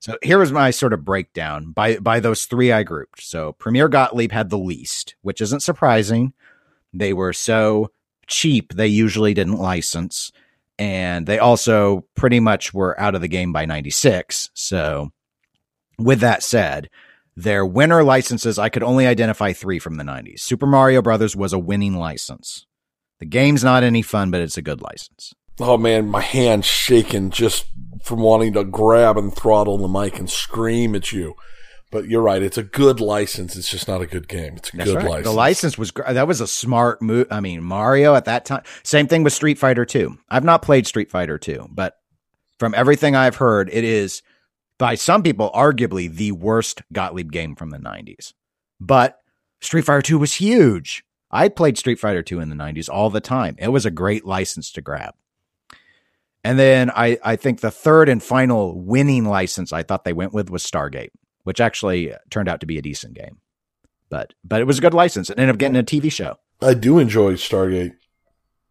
[0.00, 3.22] So here was my sort of breakdown by by those three I grouped.
[3.22, 6.32] So Premier Gottlieb had the least, which isn't surprising.
[6.92, 7.90] They were so
[8.26, 10.32] cheap they usually didn't license,
[10.78, 14.50] and they also pretty much were out of the game by '96.
[14.54, 15.12] So
[15.98, 16.88] with that said
[17.36, 20.40] their winner licenses, I could only identify three from the 90s.
[20.40, 22.66] Super Mario Brothers was a winning license.
[23.18, 25.34] The game's not any fun, but it's a good license.
[25.58, 27.66] Oh man, my hand's shaking just
[28.02, 31.34] from wanting to grab and throttle the mic and scream at you.
[31.90, 32.42] But you're right.
[32.42, 33.56] It's a good license.
[33.56, 34.54] It's just not a good game.
[34.56, 35.06] It's a That's good right.
[35.06, 35.24] license.
[35.26, 37.26] The license was that was a smart move.
[37.32, 38.62] I mean, Mario at that time.
[38.84, 40.16] Same thing with Street Fighter 2.
[40.28, 41.96] I've not played Street Fighter 2, but
[42.60, 44.22] from everything I've heard, it is
[44.78, 48.34] by some people, arguably the worst Gottlieb game from the 90s.
[48.78, 49.18] But
[49.60, 51.04] Street Fighter 2 was huge.
[51.30, 53.56] I played Street Fighter 2 in the 90s all the time.
[53.58, 55.14] It was a great license to grab.
[56.42, 60.32] And then I, I think the third and final winning license I thought they went
[60.32, 61.10] with was Stargate,
[61.44, 63.38] which actually turned out to be a decent game.
[64.08, 65.30] But but it was a good license.
[65.30, 66.36] It ended up getting a TV show.
[66.60, 67.92] I do enjoy Stargate,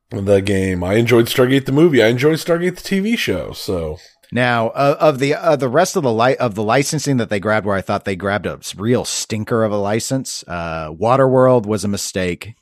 [0.09, 0.83] the game.
[0.83, 2.03] I enjoyed Stargate the movie.
[2.03, 3.53] I enjoyed Stargate the TV show.
[3.53, 3.97] So
[4.31, 7.39] now, uh, of the uh, the rest of the li- of the licensing that they
[7.39, 11.83] grabbed, where I thought they grabbed a real stinker of a license, uh, Waterworld was
[11.83, 12.55] a mistake,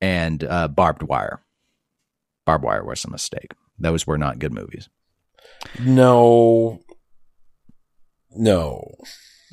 [0.00, 1.42] and uh, Barbed Wire,
[2.44, 3.52] Barbed Wire was a mistake.
[3.78, 4.88] Those were not good movies.
[5.80, 6.80] No,
[8.30, 8.94] no.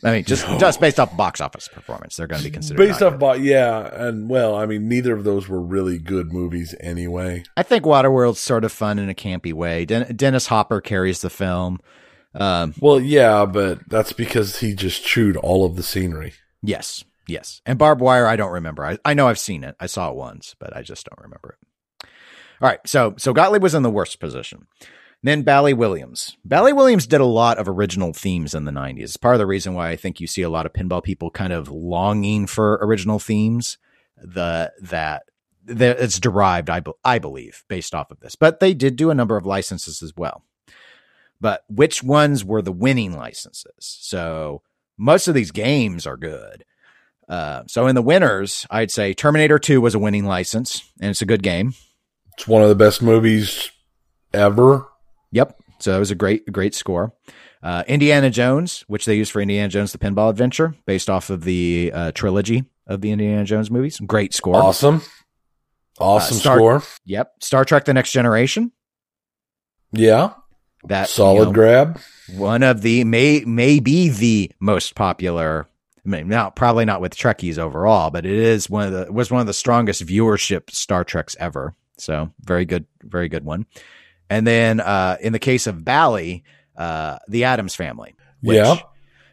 [0.04, 0.60] I mean, just no.
[0.60, 3.90] just based off box office performance, they're going to be considered based off, bo- yeah,
[4.08, 7.44] and well, I mean, neither of those were really good movies anyway.
[7.58, 9.86] I think Waterworld's sort of fun in a campy way.
[9.86, 11.80] Den- Dennis Hopper carries the film.
[12.36, 16.34] Um, well, yeah, but that's because he just chewed all of the scenery.
[16.62, 18.86] Yes, yes, and Barbed Wire, I don't remember.
[18.86, 19.76] I, I know I've seen it.
[19.80, 21.68] I saw it once, but I just don't remember it.
[22.62, 24.68] All right, so so Gottlieb was in the worst position.
[25.24, 26.38] Then Bally Williams.
[26.46, 29.02] Bally Williams did a lot of original themes in the 90s.
[29.02, 31.32] It's part of the reason why I think you see a lot of pinball people
[31.32, 33.80] kind of longing for original themes.
[34.18, 35.24] The that
[35.66, 38.36] that it's derived, I, I believe, based off of this.
[38.36, 40.44] But they did do a number of licenses as well.
[41.42, 43.98] But which ones were the winning licenses?
[44.02, 44.62] So
[44.98, 46.66] most of these games are good.
[47.28, 51.24] Uh, so in the winners, I'd say Terminator 2 was a winning license, and it's
[51.24, 51.74] a good game.
[52.38, 53.72] It's one of the best movies
[54.34, 54.88] ever.
[55.32, 55.58] Yep.
[55.80, 57.14] So that was a great, great score.
[57.62, 61.44] Uh, Indiana Jones, which they used for Indiana Jones: The Pinball Adventure, based off of
[61.44, 64.00] the uh, trilogy of the Indiana Jones movies.
[64.06, 64.56] Great score.
[64.56, 65.02] Awesome.
[66.00, 66.84] Awesome uh, Star, score.
[67.06, 67.32] Yep.
[67.42, 68.72] Star Trek: The Next Generation.
[69.92, 70.34] Yeah.
[70.88, 72.00] That solid you know, grab.
[72.36, 75.68] One of the may may be the most popular.
[76.06, 79.32] I mean, not probably not with Trekkies overall, but it is one of the was
[79.32, 81.74] one of the strongest viewership Star Treks ever.
[81.98, 83.66] So very good, very good one.
[84.30, 86.44] And then uh, in the case of Bally,
[86.76, 88.16] uh, the Addams family.
[88.42, 88.80] Which, yeah.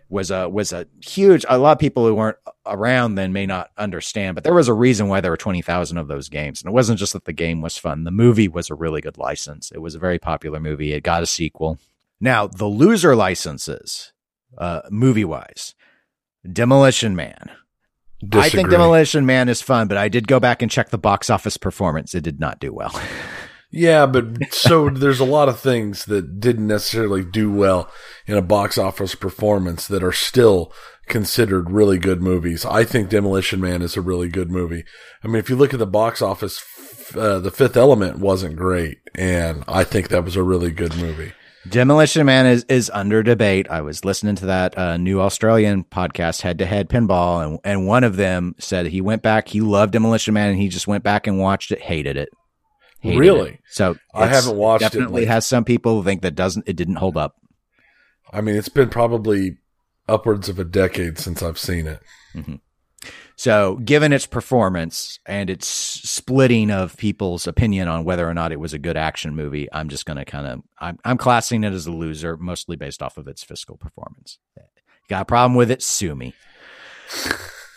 [0.08, 1.44] was a was a huge.
[1.48, 4.74] A lot of people who weren't around then may not understand, but there was a
[4.74, 7.32] reason why there were twenty thousand of those games, and it wasn't just that the
[7.32, 8.04] game was fun.
[8.04, 9.70] The movie was a really good license.
[9.70, 10.92] It was a very popular movie.
[10.92, 11.78] It got a sequel.
[12.20, 14.12] Now the loser licenses,
[14.56, 15.74] uh, movie wise,
[16.50, 17.50] Demolition Man.
[18.26, 18.40] Disagree.
[18.40, 21.28] I think Demolition Man is fun, but I did go back and check the box
[21.28, 22.14] office performance.
[22.14, 22.98] It did not do well.
[23.74, 27.90] Yeah, but so there's a lot of things that didn't necessarily do well
[28.26, 30.74] in a box office performance that are still
[31.06, 32.66] considered really good movies.
[32.66, 34.84] I think Demolition Man is a really good movie.
[35.24, 36.62] I mean, if you look at the box office,
[37.16, 41.32] uh, The Fifth Element wasn't great, and I think that was a really good movie.
[41.68, 43.68] Demolition Man is, is under debate.
[43.70, 47.86] I was listening to that uh, new Australian podcast, Head to Head Pinball, and, and
[47.86, 51.04] one of them said he went back, he loved Demolition Man, and he just went
[51.04, 52.30] back and watched it, hated it.
[53.00, 53.50] Hated Really?
[53.52, 53.60] it.
[53.70, 56.96] So I haven't watched it, Definitely like- has some people think that doesn't it didn't
[56.96, 57.36] hold up.
[58.32, 59.58] I mean, it's been probably
[60.08, 62.00] upwards of a decade since I've seen it.
[63.36, 68.60] So, given its performance and its splitting of people's opinion on whether or not it
[68.60, 71.72] was a good action movie, I'm just going to kind of I'm, I'm classing it
[71.72, 74.38] as a loser, mostly based off of its fiscal performance.
[75.08, 75.82] Got a problem with it?
[75.82, 76.34] Sue me.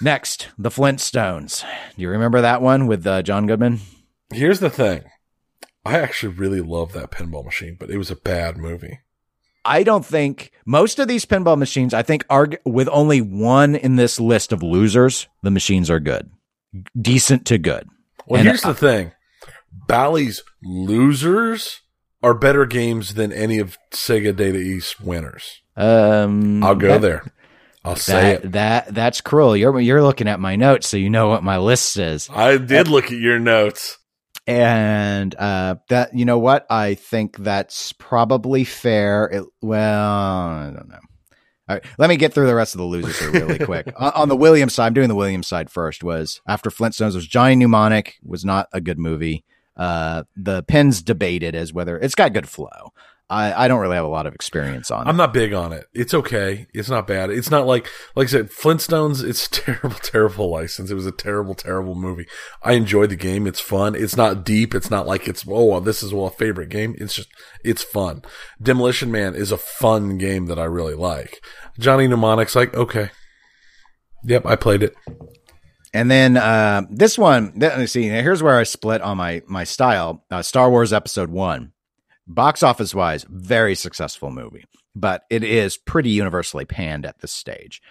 [0.02, 1.64] Next, the Flintstones.
[1.96, 3.80] Do you remember that one with uh, John Goodman?
[4.34, 5.04] Here's the thing.
[5.86, 9.00] I actually really love that pinball machine, but it was a bad movie.
[9.66, 13.96] I don't think most of these pinball machines, I think, are with only one in
[13.96, 16.30] this list of losers, the machines are good,
[17.00, 17.90] decent to good.
[18.28, 19.12] Well, And here's the thing.
[19.88, 21.82] Bally's losers
[22.24, 25.62] are better games than any of Sega Data East winners.
[25.76, 27.24] Um, I'll go that- there.
[27.84, 28.52] I'll say That, it.
[28.54, 29.56] that that's cruel.
[29.56, 32.28] You're you're looking at my notes, so you know what my list says.
[32.34, 34.00] I did look at your notes.
[34.48, 39.26] And uh, that you know what I think that's probably fair.
[39.26, 41.00] It, well, I don't know.
[41.68, 43.92] All right, let me get through the rest of the losers here really quick.
[43.98, 46.04] on, on the Williams side, I'm doing the Williams side first.
[46.04, 49.44] Was after Flintstones was Johnny Mnemonic was not a good movie.
[49.76, 52.94] Uh, the Pens debated as whether it's got good flow.
[53.28, 55.10] I, I don't really have a lot of experience on it.
[55.10, 55.88] I'm not big on it.
[55.94, 56.68] It's okay.
[56.74, 57.32] It's not bad.
[57.32, 60.92] It's not like, like I said, Flintstones, it's a terrible, terrible license.
[60.92, 62.28] It was a terrible, terrible movie.
[62.62, 63.48] I enjoyed the game.
[63.48, 63.96] It's fun.
[63.96, 64.76] It's not deep.
[64.76, 66.96] It's not like it's, oh, well, this is well, a favorite game.
[67.00, 67.30] It's just,
[67.64, 68.22] it's fun.
[68.62, 71.44] Demolition Man is a fun game that I really like.
[71.80, 73.10] Johnny Mnemonic's like, okay.
[74.24, 74.96] Yep, I played it.
[75.96, 78.04] And then uh, this one, let me see.
[78.04, 80.26] Here's where I split on my my style.
[80.30, 81.72] Uh, Star Wars Episode One,
[82.28, 84.66] box office wise, very successful movie,
[84.96, 87.82] but it is pretty universally panned at this stage.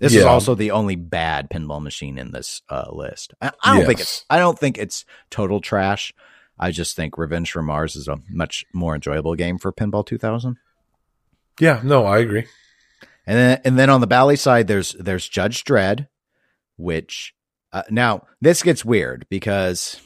[0.00, 3.32] This is also the only bad pinball machine in this uh, list.
[3.40, 4.24] I, I don't think it's.
[4.28, 6.12] I don't think it's total trash.
[6.58, 10.56] I just think Revenge from Mars is a much more enjoyable game for Pinball 2000.
[11.60, 12.46] Yeah, no, I agree.
[13.26, 16.08] And then, and then on the Bally side, there's there's Judge Dredd,
[16.76, 17.34] which
[17.72, 20.00] uh, now this gets weird because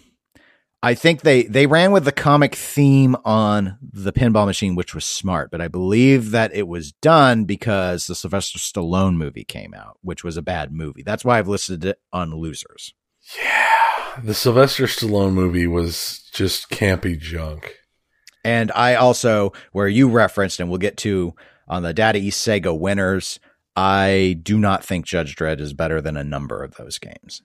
[0.83, 5.05] I think they they ran with the comic theme on the pinball machine, which was
[5.05, 5.51] smart.
[5.51, 10.23] But I believe that it was done because the Sylvester Stallone movie came out, which
[10.23, 11.03] was a bad movie.
[11.03, 12.95] That's why I've listed it on losers.
[13.37, 14.21] Yeah.
[14.23, 17.77] The Sylvester Stallone movie was just campy junk.
[18.45, 21.35] And I also, where you referenced, and we'll get to
[21.67, 23.41] on the Data East Sega winners,
[23.77, 27.43] I do not think Judge Dredd is better than a number of those games.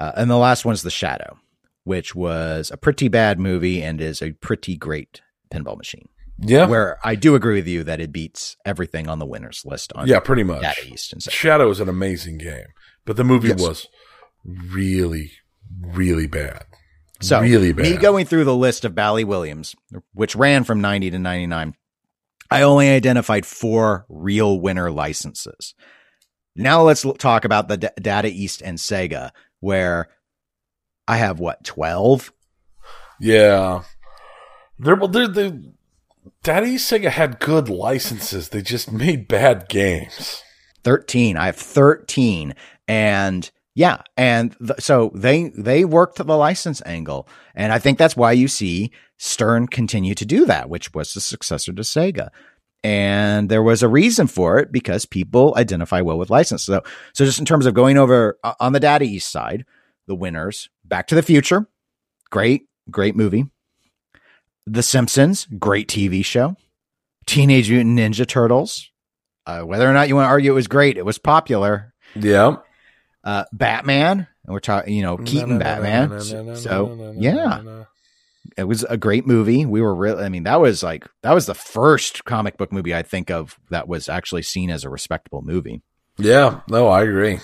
[0.00, 1.38] Uh, and the last one's The Shadow,
[1.84, 5.20] which was a pretty bad movie and is a pretty great
[5.52, 6.08] pinball machine.
[6.38, 6.66] Yeah.
[6.66, 10.06] Where I do agree with you that it beats everything on the winners list on
[10.08, 10.62] yeah, pretty much.
[10.62, 11.22] Data East and.
[11.22, 12.68] Shadow is an amazing game,
[13.04, 13.60] but the movie Yes.
[13.60, 13.86] was
[14.44, 15.32] really,
[15.80, 16.64] really bad.
[17.20, 17.82] So, really bad.
[17.84, 19.76] me going through the list of Bally Williams,
[20.14, 21.74] which ran from 90 to 99,
[22.50, 25.74] I only identified four real winner licenses.
[26.56, 29.30] Now let's talk about the D- Data East and Sega,
[29.60, 30.08] where
[31.06, 32.32] I have what, 12?
[33.20, 33.82] yeah,
[34.78, 35.52] they're well, they're, they
[36.42, 38.48] Daddy Sega had good licenses.
[38.48, 40.42] They just made bad games.
[40.84, 41.36] 13.
[41.36, 42.54] I have 13.
[42.88, 47.28] And yeah, and th- so they they worked the license angle.
[47.54, 51.20] And I think that's why you see Stern continue to do that, which was the
[51.20, 52.30] successor to Sega.
[52.82, 56.64] And there was a reason for it because people identify well with license.
[56.64, 59.66] So so just in terms of going over uh, on the Data East side,
[60.06, 61.66] the winners, Back to the Future,
[62.30, 63.44] great, great movie.
[64.66, 66.56] The Simpsons, great TV show.
[67.26, 68.90] Teenage Mutant Ninja Turtles,
[69.46, 71.92] uh, whether or not you want to argue it was great, it was popular.
[72.16, 72.56] Yeah,
[73.22, 76.56] Uh, Batman, and we're talking, you know, Keaton Batman.
[76.56, 77.84] So, yeah.
[78.60, 79.66] It was a great movie.
[79.66, 82.94] We were really, I mean, that was like, that was the first comic book movie
[82.94, 85.82] I think of that was actually seen as a respectable movie.
[86.18, 87.40] Yeah, no, I agree.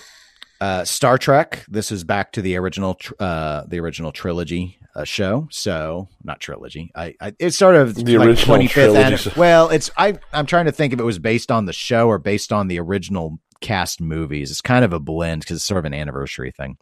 [0.61, 1.65] Uh, Star Trek.
[1.69, 5.49] This is back to the original, tr- uh, the original trilogy uh, show.
[5.51, 6.91] So not trilogy.
[6.95, 9.31] I, I it's sort of The like original 25th trilogy.
[9.37, 12.19] well, it's I I'm trying to think if it was based on the show or
[12.19, 14.51] based on the original cast movies.
[14.51, 16.77] It's kind of a blend because it's sort of an anniversary thing.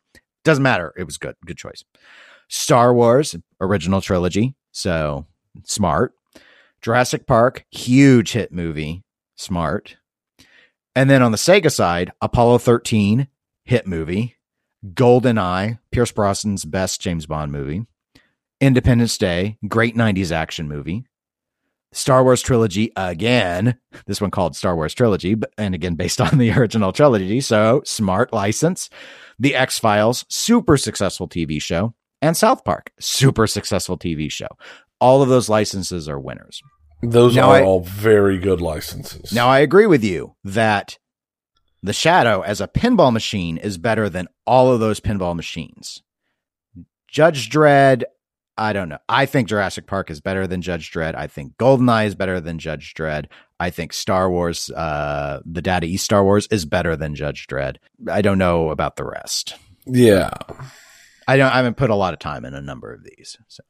[0.45, 0.93] Doesn't matter.
[0.97, 1.35] It was good.
[1.45, 1.82] Good choice.
[2.49, 4.55] Star Wars original trilogy.
[4.72, 5.26] So
[5.64, 6.12] smart.
[6.82, 9.03] Jurassic Park, huge hit movie.
[9.36, 9.97] Smart.
[10.95, 13.28] And then on the Sega side, Apollo 13,
[13.64, 14.36] hit movie.
[14.92, 17.86] Golden Eye, Pierce Brosnan's best James Bond movie.
[18.61, 21.05] Independence Day, great 90s action movie.
[21.92, 23.78] Star Wars trilogy again.
[24.07, 27.40] This one called Star Wars trilogy, but and again based on the original trilogy.
[27.40, 28.90] So smart license.
[29.38, 34.48] The X Files, super successful TV show, and South Park, super successful TV show.
[35.00, 36.62] All of those licenses are winners.
[37.02, 39.32] Those Now are I- all very good licenses.
[39.32, 40.98] Now, I agree with you that
[41.82, 46.02] the Shadow as a pinball machine is better than all of those pinball machines.
[47.08, 48.04] Judge Dredd,
[48.56, 48.98] I don't know.
[49.08, 51.14] I think Jurassic Park is better than Judge Dredd.
[51.14, 53.26] I think GoldenEye is better than Judge Dredd.
[53.60, 57.76] I think Star Wars, uh, the Data East Star Wars is better than Judge Dredd.
[58.10, 59.56] I don't know about the rest.
[59.86, 60.30] yeah,
[61.26, 61.52] I don't.
[61.52, 63.36] I haven't put a lot of time in a number of these.
[63.48, 63.62] So,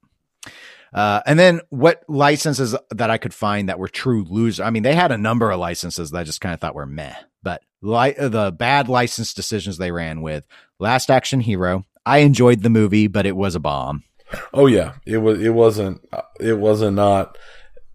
[0.92, 4.60] uh, and then what licenses that I could find that were true losers?
[4.60, 6.86] I mean, they had a number of licenses that I just kind of thought were
[6.86, 7.14] meh.
[7.42, 10.46] But li- the bad license decisions they ran with
[10.78, 11.84] Last Action Hero.
[12.06, 14.04] I enjoyed the movie, but it was a bomb.
[14.52, 14.94] oh yeah.
[15.06, 15.40] It was.
[15.40, 16.06] It wasn't.
[16.40, 17.38] It wasn't not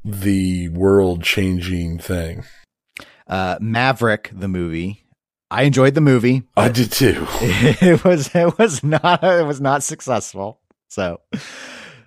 [0.03, 2.45] the world changing thing.
[3.27, 5.03] Uh, Maverick, the movie.
[5.51, 6.43] I enjoyed the movie.
[6.55, 7.25] I did too.
[7.41, 10.59] it was it was not it was not successful.
[10.89, 11.21] So,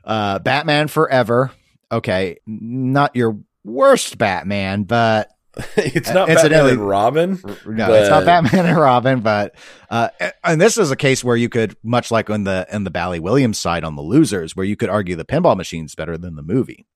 [0.05, 1.51] uh, Batman Forever.
[1.91, 5.31] Okay, not your worst Batman, but
[5.77, 7.41] it's not Batman and Robin.
[7.67, 9.21] no, it's not But- Batman and Robin.
[9.21, 9.55] But
[9.91, 10.09] uh,
[10.45, 13.21] and this is a case where you could, much like on the in the Bally
[13.21, 16.43] Williams side on the losers, where you could argue the pinball machine's better than the
[16.43, 16.87] movie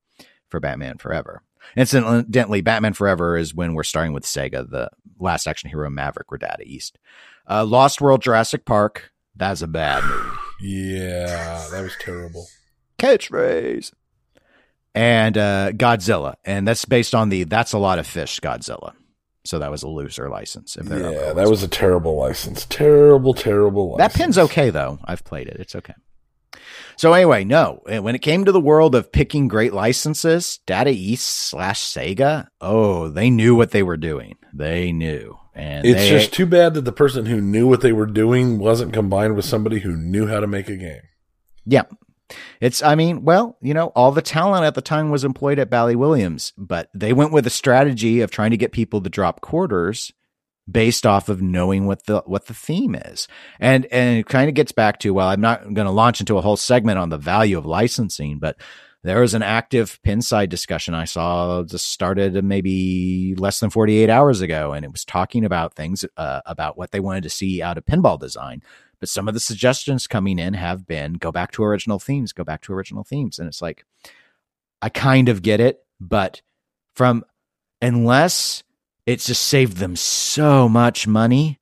[0.48, 1.42] for Batman Forever.
[1.76, 4.88] Incidentally, Batman Forever is when we're starting with Sega, the
[5.18, 6.98] last action hero Maverick or Data East.
[7.48, 9.12] Uh, Lost World Jurassic Park.
[9.34, 10.36] That's a bad movie.
[10.60, 12.46] Yeah, that was terrible.
[12.98, 13.92] Catchphrase.
[14.94, 16.36] And uh, Godzilla.
[16.44, 18.94] And that's based on the That's a Lot of Fish Godzilla.
[19.44, 20.76] So that was a loser license.
[20.76, 22.64] If Yeah, that was a terrible license.
[22.66, 24.12] Terrible, terrible license.
[24.12, 24.98] That pin's okay though.
[25.04, 25.58] I've played it.
[25.60, 25.94] It's okay.
[26.96, 27.82] So anyway, no.
[27.86, 33.08] When it came to the world of picking great licenses, Data East slash Sega, oh,
[33.08, 34.36] they knew what they were doing.
[34.56, 37.92] They knew, and It's they- just too bad that the person who knew what they
[37.92, 41.02] were doing wasn't combined with somebody who knew how to make a game.
[41.64, 41.82] yeah.
[42.60, 45.70] It's, I mean, well, you know, all the talent at the time was employed at
[45.70, 49.40] Bally Williams, but they went with a strategy of trying to get people to drop
[49.42, 50.12] quarters
[50.68, 53.28] based off of knowing what the what the theme is.
[53.60, 56.36] And and it kind of gets back to well, I'm not going to launch into
[56.36, 58.56] a whole segment on the value of licensing, but
[59.06, 64.40] there was an active Pinside discussion I saw just started maybe less than 48 hours
[64.40, 67.78] ago, and it was talking about things uh, about what they wanted to see out
[67.78, 68.62] of pinball design.
[69.00, 72.44] But some of the suggestions coming in have been go back to original themes, go
[72.44, 73.84] back to original themes, and it's like
[74.82, 76.42] I kind of get it, but
[76.94, 77.24] from
[77.82, 78.62] unless
[79.04, 81.60] it's just saved them so much money.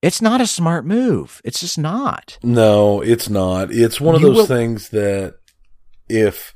[0.00, 1.40] It's not a smart move.
[1.44, 2.38] It's just not.
[2.44, 3.72] No, it's not.
[3.72, 5.34] It's one of You those will- things that
[6.08, 6.54] if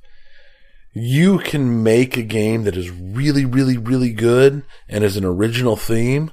[0.93, 5.77] you can make a game that is really, really, really good and is an original
[5.77, 6.31] theme,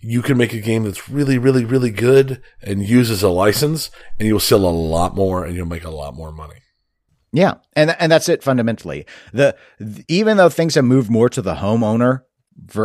[0.00, 4.28] you can make a game that's really, really, really good and uses a license and
[4.28, 6.60] you'll sell a lot more and you'll make a lot more money.
[7.32, 9.04] Yeah, and and that's it fundamentally.
[9.32, 12.22] The, th- even though things have moved more to the homeowner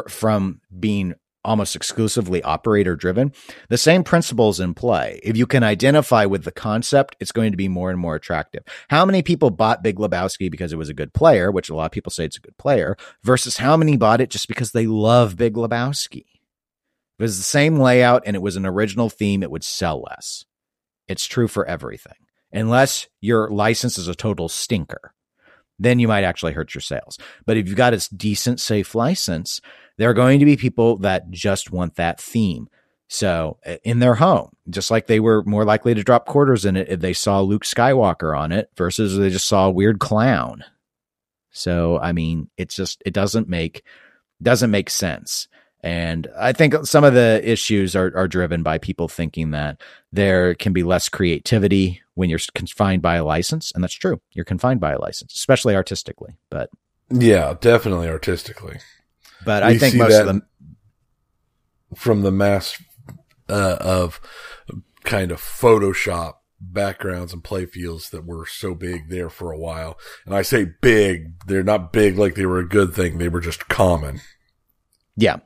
[0.09, 1.13] from being
[1.45, 3.31] almost exclusively operator driven,
[3.69, 5.19] the same principles in play.
[5.23, 8.63] If you can identify with the concept, it's going to be more and more attractive.
[8.89, 11.85] How many people bought Big Lebowski because it was a good player, which a lot
[11.85, 14.87] of people say it's a good player, versus how many bought it just because they
[14.87, 16.25] love Big Lebowski?
[17.19, 20.45] It was the same layout and it was an original theme, it would sell less.
[21.07, 22.13] It's true for everything.
[22.51, 25.13] Unless your license is a total stinker,
[25.79, 27.17] then you might actually hurt your sales.
[27.45, 29.59] But if you've got a decent, safe license,
[29.97, 32.67] there are going to be people that just want that theme.
[33.07, 36.75] So uh, in their home, just like they were more likely to drop quarters in
[36.75, 40.63] it if they saw Luke Skywalker on it versus they just saw a weird clown.
[41.51, 43.83] So I mean, it's just it doesn't make
[44.41, 45.47] doesn't make sense.
[45.83, 49.81] And I think some of the issues are, are driven by people thinking that
[50.13, 54.21] there can be less creativity when you're confined by a license, and that's true.
[54.31, 56.37] You're confined by a license, especially artistically.
[56.49, 56.69] But
[57.09, 58.79] yeah, definitely artistically.
[59.45, 60.43] But we I think most of them
[61.95, 62.81] from the mass
[63.49, 64.19] uh, of
[65.03, 69.97] kind of Photoshop backgrounds and play fields that were so big there for a while.
[70.25, 73.17] And I say big, they're not big like they were a good thing.
[73.17, 74.21] They were just common.
[75.15, 75.37] Yeah.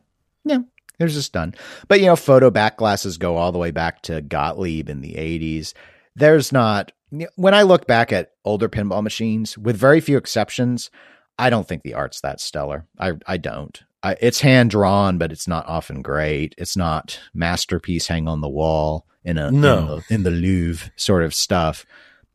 [0.45, 0.59] Yeah.
[0.97, 1.53] They're just done.
[1.87, 5.13] But, you know, photo back glasses go all the way back to Gottlieb in the
[5.13, 5.73] 80s.
[6.15, 6.91] There's not,
[7.35, 10.89] when I look back at older pinball machines, with very few exceptions,
[11.37, 12.85] I don't think the art's that stellar.
[12.99, 13.83] I, I don't.
[14.03, 16.55] I, it's hand drawn, but it's not often great.
[16.57, 19.77] It's not masterpiece hang on the wall in a no.
[19.77, 21.85] in, the, in the Louvre sort of stuff.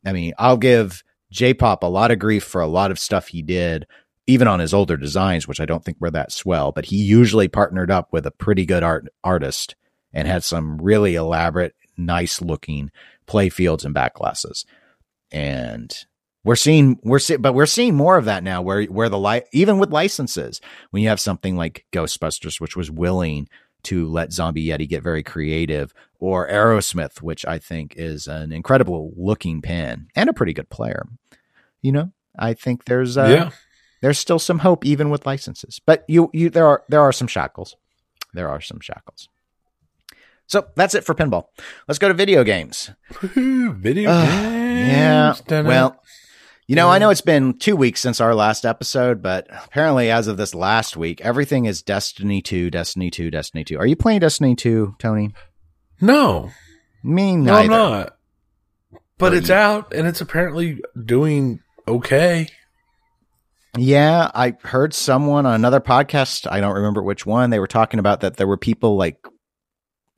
[0.04, 3.42] I mean, I'll give J-pop a lot of grief for a lot of stuff he
[3.42, 3.86] did,
[4.26, 6.72] even on his older designs, which I don't think were that swell.
[6.72, 9.74] But he usually partnered up with a pretty good art artist
[10.12, 12.90] and had some really elaborate, nice looking
[13.26, 14.66] play fields and back glasses.
[15.30, 15.96] And
[16.44, 19.44] we're seeing we're see, but we're seeing more of that now where where the light
[19.52, 23.48] even with licenses when you have something like Ghostbusters which was willing
[23.84, 29.12] to let Zombie Yeti get very creative or Aerosmith which I think is an incredible
[29.16, 31.06] looking pin and a pretty good player.
[31.80, 33.50] You know, I think there's uh, yeah.
[34.00, 35.80] there's still some hope even with licenses.
[35.84, 37.76] But you you there are there are some shackles.
[38.34, 39.28] There are some shackles.
[40.46, 41.44] So that's it for pinball.
[41.88, 42.90] Let's go to video games.
[43.34, 45.42] video uh, games.
[45.48, 45.62] Yeah.
[45.62, 46.02] Well,
[46.72, 47.12] you know, I know mm.
[47.12, 51.20] it's been two weeks since our last episode, but apparently, as of this last week,
[51.20, 53.76] everything is Destiny 2, Destiny 2, Destiny 2.
[53.76, 55.34] Are you playing Destiny 2, Tony?
[56.00, 56.48] No.
[57.04, 57.44] Me neither.
[57.44, 58.16] No, I'm not.
[59.18, 62.48] But it's out and it's apparently doing okay.
[63.76, 68.00] Yeah, I heard someone on another podcast, I don't remember which one, they were talking
[68.00, 69.18] about that there were people like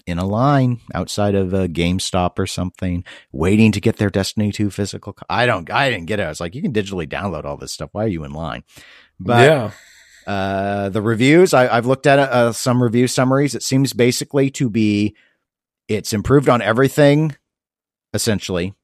[0.07, 4.71] in a line outside of a GameStop or something, waiting to get their Destiny 2
[4.71, 5.15] physical.
[5.15, 6.25] Co- I don't, I didn't get it.
[6.25, 7.91] I was like, you can digitally download all this stuff.
[7.93, 8.65] Why are you in line?
[9.19, 9.71] But yeah.
[10.27, 13.55] Uh, the reviews, I, have looked at uh, some review summaries.
[13.55, 15.15] It seems basically to be
[15.87, 17.37] it's improved on everything,
[18.15, 18.75] essentially,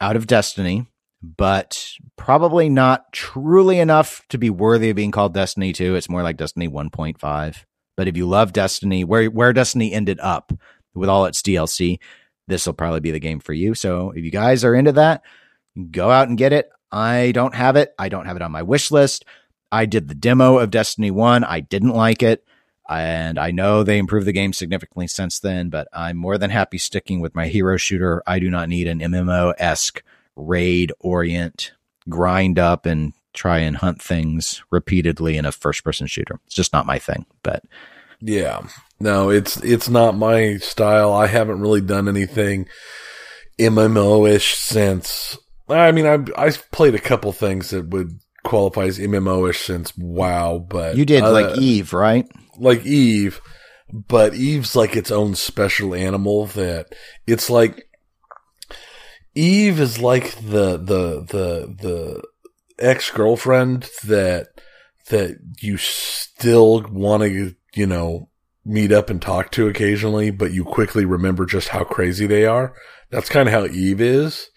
[0.00, 0.86] out of Destiny,
[1.22, 1.82] but
[2.16, 5.94] probably not truly enough to be worthy of being called Destiny 2.
[5.94, 7.64] It's more like Destiny 1.5.
[7.96, 10.52] But if you love Destiny, where where Destiny ended up
[10.94, 11.98] with all its DLC,
[12.48, 13.74] this will probably be the game for you.
[13.74, 15.22] So if you guys are into that,
[15.90, 16.70] go out and get it.
[16.90, 17.94] I don't have it.
[17.98, 19.24] I don't have it on my wish list.
[19.70, 21.44] I did the demo of Destiny 1.
[21.44, 22.44] I didn't like it.
[22.88, 26.76] And I know they improved the game significantly since then, but I'm more than happy
[26.76, 28.22] sticking with my hero shooter.
[28.26, 30.02] I do not need an MMO esque
[30.36, 31.72] raid orient,
[32.08, 36.40] grind up and try and hunt things repeatedly in a first person shooter.
[36.46, 37.26] It's just not my thing.
[37.42, 37.64] But
[38.20, 38.62] yeah,
[39.00, 41.12] no, it's it's not my style.
[41.12, 42.68] I haven't really done anything
[43.58, 45.38] MMO ish since.
[45.68, 49.96] I mean, I I've played a couple things that would qualify as MMO ish since
[49.96, 52.26] WoW, but you did uh, like Eve, right?
[52.58, 53.40] Like Eve,
[53.92, 56.94] but Eve's like its own special animal that
[57.26, 57.88] it's like
[59.34, 62.22] Eve is like the the the the
[62.82, 64.48] ex girlfriend that
[65.08, 68.28] that you still want to you know
[68.64, 72.74] meet up and talk to occasionally, but you quickly remember just how crazy they are.
[73.10, 74.50] That's kind of how Eve is.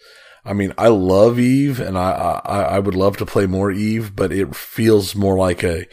[0.45, 4.15] I mean, I love Eve, and I, I I would love to play more Eve,
[4.15, 5.87] but it feels more like a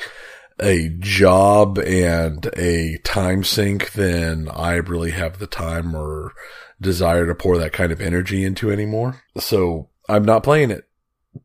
[0.61, 6.33] a job and a time sink than I really have the time or
[6.81, 9.23] desire to pour that kind of energy into anymore.
[9.39, 10.85] So I'm not playing it,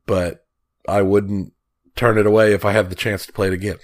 [0.06, 0.46] but
[0.88, 1.54] I wouldn't
[1.96, 3.78] turn it away if I had the chance to play it again.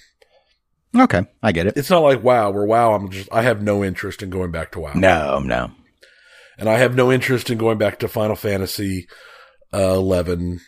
[0.97, 1.73] Okay, I get it.
[1.75, 4.71] It's not like WoW, where WoW, I'm just, I have no interest in going back
[4.71, 4.93] to WoW.
[4.93, 5.71] No, no.
[6.57, 9.07] And I have no interest in going back to Final Fantasy
[9.73, 10.59] uh, 11,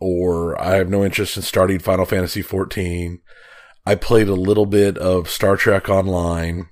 [0.00, 3.20] or I have no interest in starting Final Fantasy 14.
[3.84, 6.70] I played a little bit of Star Trek Online,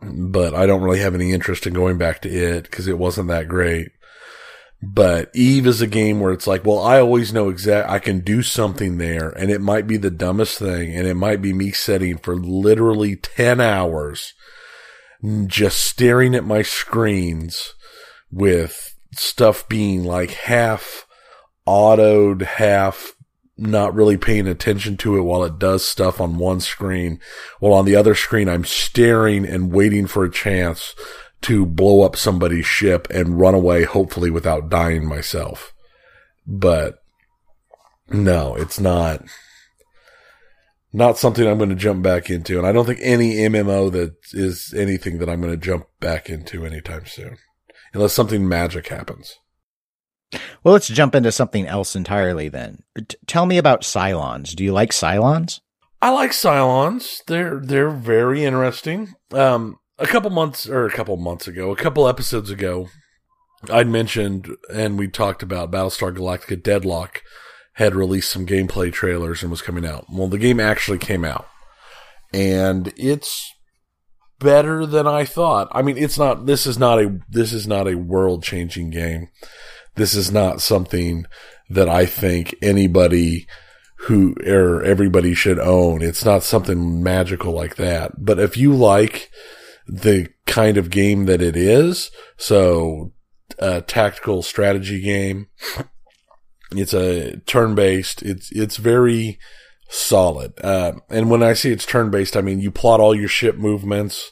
[0.00, 3.26] but I don't really have any interest in going back to it because it wasn't
[3.28, 3.88] that great.
[4.82, 8.20] But Eve is a game where it's like, well, I always know exact, I can
[8.20, 11.70] do something there and it might be the dumbest thing and it might be me
[11.70, 14.32] sitting for literally 10 hours
[15.46, 17.74] just staring at my screens
[18.30, 21.06] with stuff being like half
[21.66, 23.14] autoed, half
[23.56, 27.20] not really paying attention to it while it does stuff on one screen.
[27.58, 30.94] While on the other screen, I'm staring and waiting for a chance
[31.42, 35.72] to blow up somebody's ship and run away, hopefully without dying myself.
[36.46, 36.96] But
[38.08, 39.24] no, it's not,
[40.92, 42.58] not something I'm going to jump back into.
[42.58, 46.28] And I don't think any MMO that is anything that I'm going to jump back
[46.28, 47.36] into anytime soon,
[47.94, 49.36] unless something magic happens.
[50.62, 52.82] Well, let's jump into something else entirely then.
[52.96, 54.54] T- tell me about Cylons.
[54.54, 55.60] Do you like Cylons?
[56.02, 57.24] I like Cylons.
[57.26, 59.14] They're they're very interesting.
[59.32, 62.88] Um, a couple months or a couple months ago, a couple episodes ago,
[63.70, 67.22] I'd mentioned and we talked about Battlestar Galactica Deadlock
[67.74, 70.06] had released some gameplay trailers and was coming out.
[70.10, 71.46] Well, the game actually came out,
[72.32, 73.52] and it's
[74.38, 75.68] better than I thought.
[75.72, 76.46] I mean, it's not.
[76.46, 77.18] This is not a.
[77.28, 79.28] This is not a world changing game.
[79.94, 81.26] This is not something
[81.68, 83.46] that I think anybody
[84.04, 86.00] who or everybody should own.
[86.02, 88.12] It's not something magical like that.
[88.24, 89.30] But if you like
[89.90, 93.12] the kind of game that it is, so
[93.58, 95.48] a tactical strategy game,
[96.72, 98.22] it's a turn based.
[98.22, 99.38] It's it's very
[99.88, 100.52] solid.
[100.62, 103.56] Uh, and when I say it's turn based, I mean you plot all your ship
[103.56, 104.30] movements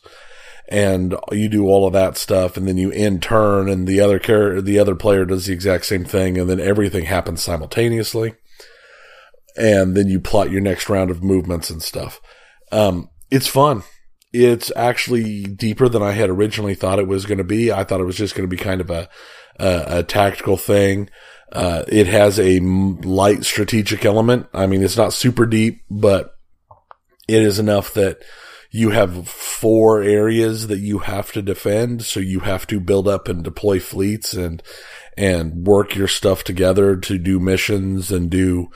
[0.68, 4.18] and you do all of that stuff, and then you end turn, and the other
[4.18, 8.34] character, the other player does the exact same thing, and then everything happens simultaneously.
[9.56, 12.20] And then you plot your next round of movements and stuff.
[12.70, 13.82] Um, it's fun.
[14.32, 17.72] It's actually deeper than I had originally thought it was going to be.
[17.72, 19.08] I thought it was just going to be kind of a,
[19.58, 21.08] a, a tactical thing.
[21.50, 24.46] Uh, it has a light strategic element.
[24.52, 26.34] I mean, it's not super deep, but
[27.26, 28.18] it is enough that
[28.70, 32.02] you have four areas that you have to defend.
[32.04, 34.62] So you have to build up and deploy fleets and,
[35.16, 38.68] and work your stuff together to do missions and do,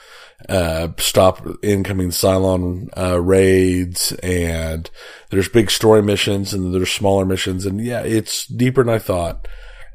[0.48, 4.90] uh, stop incoming Cylon, uh, raids and
[5.30, 7.66] there's big story missions and there's smaller missions.
[7.66, 9.48] And yeah, it's deeper than I thought.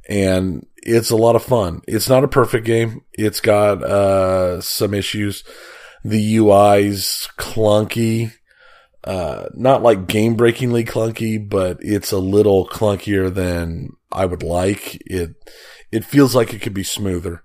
[0.09, 1.81] And it's a lot of fun.
[1.87, 3.01] It's not a perfect game.
[3.13, 5.43] It's got, uh, some issues.
[6.03, 8.31] The UI's clunky
[9.07, 15.01] uh, not like game breakingly clunky, but it's a little clunkier than I would like.
[15.05, 15.35] It,
[15.93, 17.41] it feels like it could be smoother.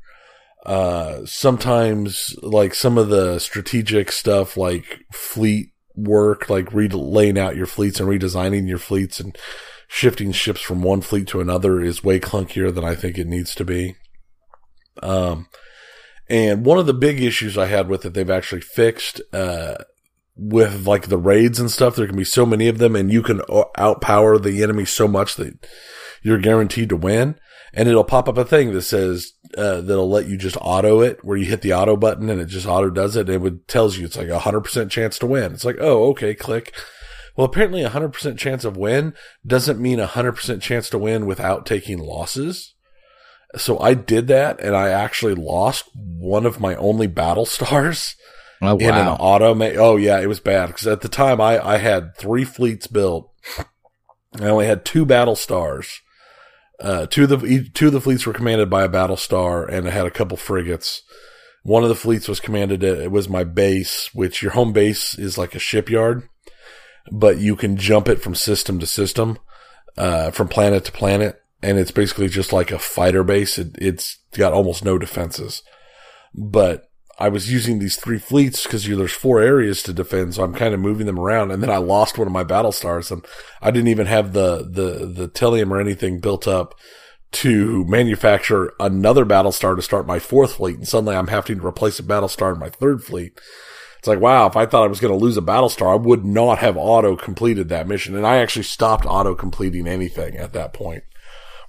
[0.64, 7.56] Uh, sometimes like some of the strategic stuff, like fleet work, like re- laying out
[7.56, 9.36] your fleets and redesigning your fleets and
[9.88, 13.54] shifting ships from one fleet to another is way clunkier than I think it needs
[13.56, 13.96] to be.
[15.02, 15.48] Um,
[16.28, 19.76] and one of the big issues I had with it, they've actually fixed, uh,
[20.34, 23.22] with like the raids and stuff, there can be so many of them and you
[23.22, 25.66] can outpower the enemy so much that
[26.22, 27.36] you're guaranteed to win.
[27.74, 31.24] And it'll pop up a thing that says, uh, that'll let you just auto it
[31.24, 33.20] where you hit the auto button and it just auto does it.
[33.28, 35.52] And it would tells you it's like a hundred percent chance to win.
[35.54, 36.74] It's like, oh, okay, click.
[37.34, 39.14] Well, apparently a hundred percent chance of win
[39.46, 42.74] doesn't mean a hundred percent chance to win without taking losses.
[43.56, 48.16] So I did that and I actually lost one of my only battle stars
[48.64, 48.80] Oh, wow.
[48.80, 49.76] in an automate.
[49.76, 53.30] Oh yeah, it was bad because at the time I, I had three fleets built.
[54.38, 56.00] I only had two battle stars.
[56.82, 59.86] Uh, two of the two of the fleets were commanded by a battle star, and
[59.86, 61.02] it had a couple frigates.
[61.62, 62.82] One of the fleets was commanded.
[62.82, 66.28] It was my base, which your home base is like a shipyard,
[67.12, 69.38] but you can jump it from system to system,
[69.96, 73.58] uh, from planet to planet, and it's basically just like a fighter base.
[73.58, 75.62] It, it's got almost no defenses,
[76.34, 80.54] but I was using these three fleets because there's four areas to defend, so I'm
[80.54, 81.50] kind of moving them around.
[81.50, 83.24] And then I lost one of my battle stars, and
[83.60, 86.74] I didn't even have the the the Tylium or anything built up
[87.32, 90.76] to manufacture another battle star to start my fourth fleet.
[90.76, 93.40] And suddenly I'm having to replace a battle star in my third fleet.
[93.98, 95.96] It's like, wow, if I thought I was going to lose a battle star, I
[95.96, 98.16] would not have auto completed that mission.
[98.16, 101.04] And I actually stopped auto completing anything at that point.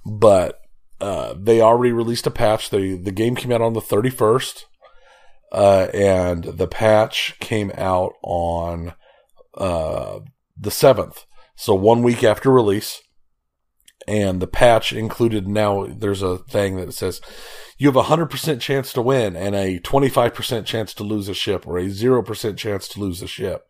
[0.04, 0.58] But,
[1.00, 2.70] uh, they already released a patch.
[2.70, 4.64] They, the game came out on the 31st.
[5.54, 8.92] Uh, and the patch came out on
[9.56, 10.18] uh,
[10.56, 11.26] the 7th.
[11.54, 13.00] So one week after release.
[14.08, 17.20] And the patch included now, there's a thing that says
[17.78, 21.66] you have a 100% chance to win and a 25% chance to lose a ship
[21.66, 23.64] or a 0% chance to lose a ship.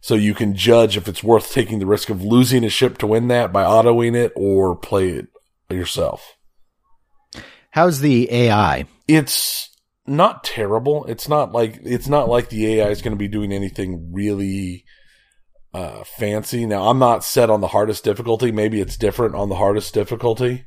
[0.00, 3.06] So you can judge if it's worth taking the risk of losing a ship to
[3.06, 5.26] win that by autoing it or play it
[5.68, 6.36] yourself.
[7.70, 8.86] How's the AI?
[9.06, 9.69] It's
[10.10, 11.04] not terrible.
[11.06, 14.84] It's not like it's not like the AI is going to be doing anything really
[15.72, 16.66] uh, fancy.
[16.66, 18.50] Now, I'm not set on the hardest difficulty.
[18.50, 20.66] Maybe it's different on the hardest difficulty,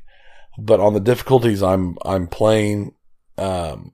[0.58, 2.94] but on the difficulties I'm I'm playing,
[3.36, 3.92] um,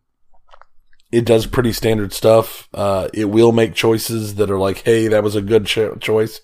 [1.11, 2.69] it does pretty standard stuff.
[2.73, 6.41] Uh, it will make choices that are like, hey, that was a good cho- choice,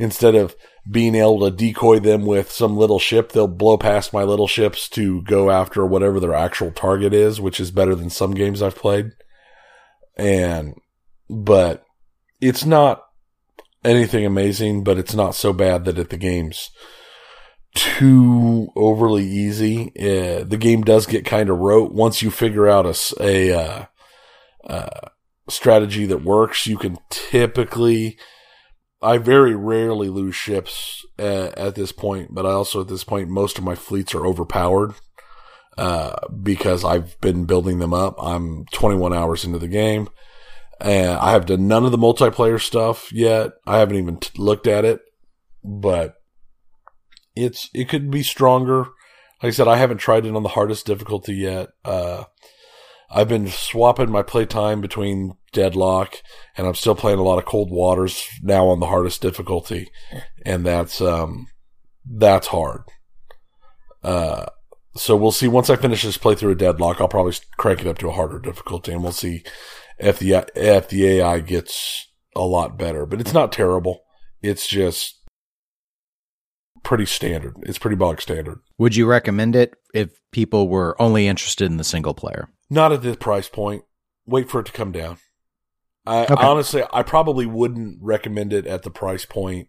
[0.00, 0.56] instead of
[0.90, 3.32] being able to decoy them with some little ship.
[3.32, 7.58] They'll blow past my little ships to go after whatever their actual target is, which
[7.58, 9.12] is better than some games I've played.
[10.16, 10.74] And,
[11.30, 11.84] but
[12.40, 13.02] it's not
[13.84, 16.70] anything amazing, but it's not so bad that it, the game's
[17.74, 19.92] too overly easy.
[19.98, 23.84] Uh, the game does get kind of rote once you figure out a, a uh,
[24.68, 25.08] uh,
[25.48, 26.66] strategy that works.
[26.66, 28.18] You can typically,
[29.04, 33.28] I very rarely lose ships at, at, this point, but I also at this point
[33.28, 34.94] most of my fleets are overpowered
[35.76, 38.16] uh, because I've been building them up.
[38.18, 40.08] I'm 21 hours into the game.
[40.80, 43.52] And I have done none of the multiplayer stuff yet.
[43.66, 45.00] I haven't even t- looked at it,
[45.62, 46.16] but
[47.36, 48.80] it's it could be stronger.
[49.42, 51.68] Like I said, I haven't tried it on the hardest difficulty yet.
[51.84, 52.24] Uh,
[53.10, 56.16] I've been swapping my playtime between Deadlock,
[56.56, 59.88] and I'm still playing a lot of Cold Waters now on the hardest difficulty,
[60.44, 61.46] and that's um
[62.04, 62.82] that's hard.
[64.02, 64.46] Uh,
[64.96, 65.48] so we'll see.
[65.48, 68.38] Once I finish this playthrough of Deadlock, I'll probably crank it up to a harder
[68.38, 69.42] difficulty, and we'll see
[69.98, 73.06] if the if the AI gets a lot better.
[73.06, 74.02] But it's not terrible.
[74.42, 75.20] It's just
[76.82, 77.56] pretty standard.
[77.62, 78.58] It's pretty bog standard.
[78.78, 82.48] Would you recommend it if people were only interested in the single player?
[82.70, 83.84] Not at this price point.
[84.26, 85.18] Wait for it to come down.
[86.06, 86.34] I okay.
[86.34, 89.68] honestly, I probably wouldn't recommend it at the price point.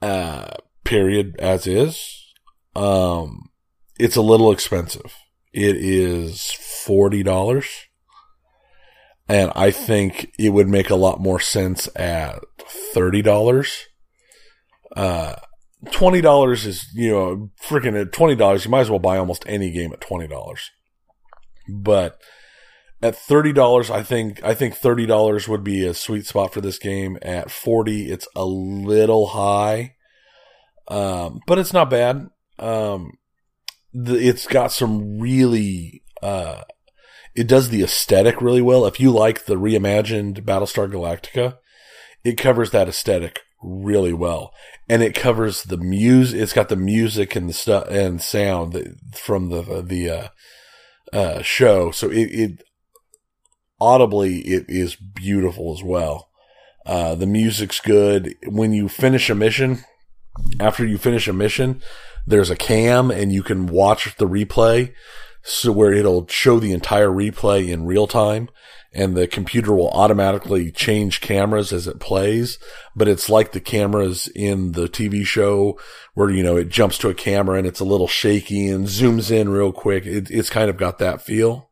[0.00, 0.48] Uh,
[0.84, 2.34] period as is.
[2.74, 3.50] Um,
[3.98, 5.14] it's a little expensive.
[5.52, 7.68] It is forty dollars,
[9.28, 12.40] and I think it would make a lot more sense at
[12.94, 13.86] thirty dollars.
[14.96, 15.36] Uh,
[15.90, 19.44] twenty dollars is you know freaking at twenty dollars you might as well buy almost
[19.46, 20.70] any game at twenty dollars
[21.80, 22.20] but
[23.00, 26.60] at thirty dollars i think i think thirty dollars would be a sweet spot for
[26.60, 27.18] this game.
[27.22, 29.94] At 40 it's a little high
[30.88, 32.28] um, but it's not bad.
[32.58, 33.12] Um,
[33.94, 36.62] the, it's got some really uh,
[37.34, 38.84] it does the aesthetic really well.
[38.84, 41.56] If you like the reimagined battlestar galactica
[42.24, 44.52] it covers that aesthetic really well.
[44.88, 46.40] And it covers the music.
[46.40, 50.28] It's got the music and the stuff and sound from the the uh,
[51.12, 52.62] uh, show, so it, it,
[53.80, 56.28] audibly it is beautiful as well.
[56.84, 58.34] Uh, the music's good.
[58.46, 59.84] When you finish a mission,
[60.58, 61.80] after you finish a mission,
[62.26, 64.92] there's a cam and you can watch the replay.
[65.44, 68.48] So where it'll show the entire replay in real time
[68.94, 72.58] and the computer will automatically change cameras as it plays.
[72.94, 75.78] But it's like the cameras in the TV show
[76.14, 79.30] where, you know, it jumps to a camera and it's a little shaky and zooms
[79.30, 80.04] in real quick.
[80.04, 81.70] It, it's kind of got that feel.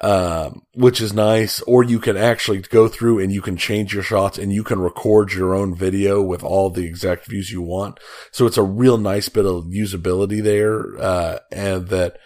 [0.00, 1.60] Um, which is nice.
[1.62, 4.78] Or you can actually go through and you can change your shots and you can
[4.78, 7.98] record your own video with all the exact views you want.
[8.30, 10.96] So it's a real nice bit of usability there.
[11.00, 12.16] Uh, and that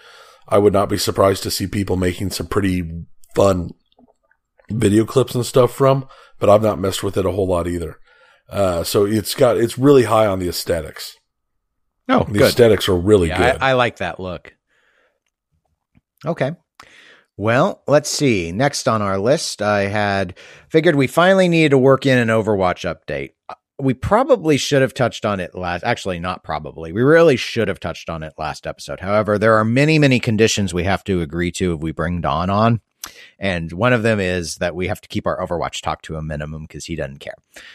[0.49, 3.71] I would not be surprised to see people making some pretty fun
[4.73, 6.07] video clips and stuff from,
[6.39, 7.99] but I've not messed with it a whole lot either.
[8.51, 11.17] Uh, so it's got, it's really high on the aesthetics.
[12.09, 12.43] Oh, the good.
[12.43, 13.63] aesthetics are really yeah, good.
[13.63, 14.55] I, I like that look.
[16.27, 16.53] Okay.
[17.37, 18.53] Well, let's see.
[18.53, 22.85] Next on our list, I had figured we finally needed to work in an Overwatch
[22.85, 23.31] update.
[23.49, 25.83] Uh, we probably should have touched on it last.
[25.83, 26.93] Actually, not probably.
[26.93, 29.01] We really should have touched on it last episode.
[29.01, 32.51] However, there are many, many conditions we have to agree to if we bring Don
[32.51, 32.81] on.
[33.39, 36.23] And one of them is that we have to keep our Overwatch talk to a
[36.23, 37.35] minimum because he doesn't care.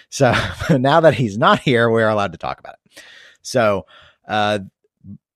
[0.09, 0.33] So
[0.77, 3.03] now that he's not here, we're allowed to talk about it.
[3.41, 3.85] So,
[4.27, 4.59] uh,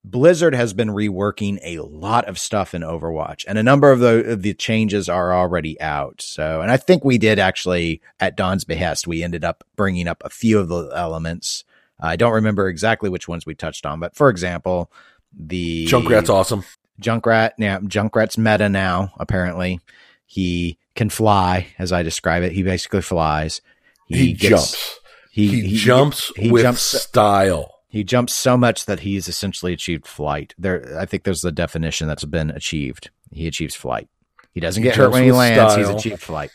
[0.04, 4.32] Blizzard has been reworking a lot of stuff in Overwatch, and a number of the
[4.32, 6.22] of the changes are already out.
[6.22, 10.24] So, and I think we did actually, at Don's behest, we ended up bringing up
[10.26, 11.64] a few of the elements.
[12.00, 14.92] I don't remember exactly which ones we touched on, but for example,
[15.38, 16.64] the Junkrat's awesome.
[17.02, 19.14] Junkrat, yeah, Junkrat's meta now.
[19.18, 19.80] Apparently,
[20.26, 22.52] he can fly, as I describe it.
[22.52, 23.62] He basically flies.
[24.08, 25.00] He, he gets, jumps.
[25.32, 27.80] He, he, he jumps he, with jumps, style.
[27.88, 30.54] He jumps so much that he's essentially achieved flight.
[30.58, 33.10] There, I think there's the definition that's been achieved.
[33.32, 34.08] He achieves flight.
[34.54, 35.74] He doesn't get hurt when he lands.
[35.74, 35.78] Style.
[35.78, 36.52] He's achieved flight.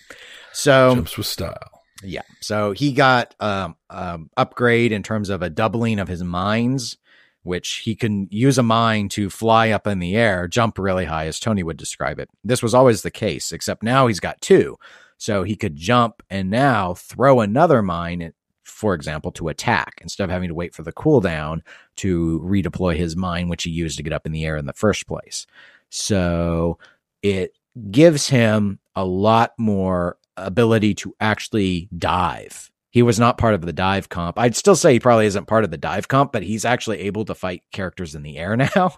[0.52, 1.82] So jumps with style.
[2.02, 2.22] Yeah.
[2.40, 6.98] So he got um, um, upgrade in terms of a doubling of his mines
[7.46, 11.26] which he can use a mine to fly up in the air, jump really high,
[11.26, 12.28] as Tony would describe it.
[12.44, 14.76] This was always the case, except now he's got two.
[15.16, 18.32] So he could jump and now throw another mine,
[18.64, 21.60] for example, to attack instead of having to wait for the cooldown
[21.96, 24.72] to redeploy his mine, which he used to get up in the air in the
[24.72, 25.46] first place.
[25.88, 26.78] So
[27.22, 27.56] it
[27.90, 33.74] gives him a lot more ability to actually dive he was not part of the
[33.74, 34.38] dive comp.
[34.38, 37.26] I'd still say he probably isn't part of the dive comp, but he's actually able
[37.26, 38.96] to fight characters in the air now.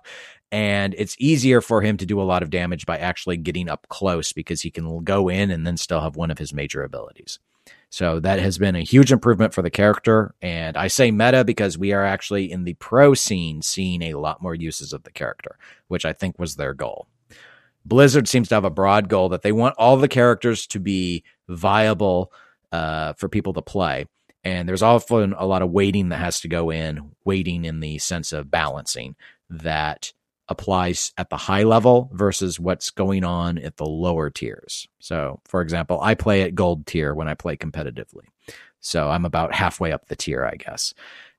[0.53, 3.89] And it's easier for him to do a lot of damage by actually getting up
[3.89, 7.41] close because he can go in and then still have one of his major abilities.
[7.91, 10.33] So that has been a huge improvement for the character.
[10.41, 14.41] And I say meta because we are actually in the pro scene seeing a lot
[14.41, 17.09] more uses of the character, which I think was their goal.
[17.85, 21.25] Blizzard seems to have a broad goal that they want all the characters to be
[21.49, 22.31] viable
[22.73, 24.07] uh, for people to play.
[24.45, 27.99] And there's often a lot of waiting that has to go in, waiting in the
[27.99, 29.17] sense of balancing
[29.51, 30.13] that
[30.49, 34.89] applies at the high level versus what's going on at the lower tiers.
[34.99, 38.25] So, for example, I play at gold tier when I play competitively.
[38.81, 40.95] So I'm about halfway up the tier, I guess.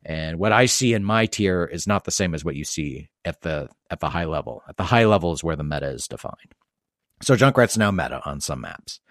[0.06, 3.10] And what I see in my tier is not the same as what you see
[3.26, 4.64] at the at the high level.
[4.68, 6.54] At the high level is where the meta is defined.
[7.22, 9.02] So Junkrat's now meta on some maps.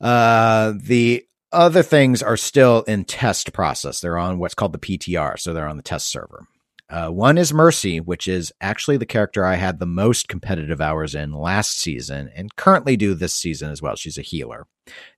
[0.00, 4.00] Uh, the other things are still in test process.
[4.00, 6.46] They're on what's called the PTR, so they're on the test server.
[6.88, 11.16] Uh, one is Mercy, which is actually the character I had the most competitive hours
[11.16, 13.96] in last season and currently do this season as well.
[13.96, 14.66] She's a healer.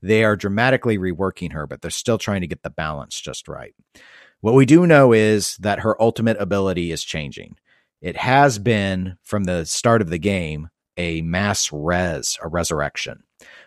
[0.01, 3.75] They are dramatically reworking her, but they're still trying to get the balance just right.
[4.41, 7.57] What we do know is that her ultimate ability is changing.
[8.01, 13.23] It has been from the start of the game a mass res, a resurrection.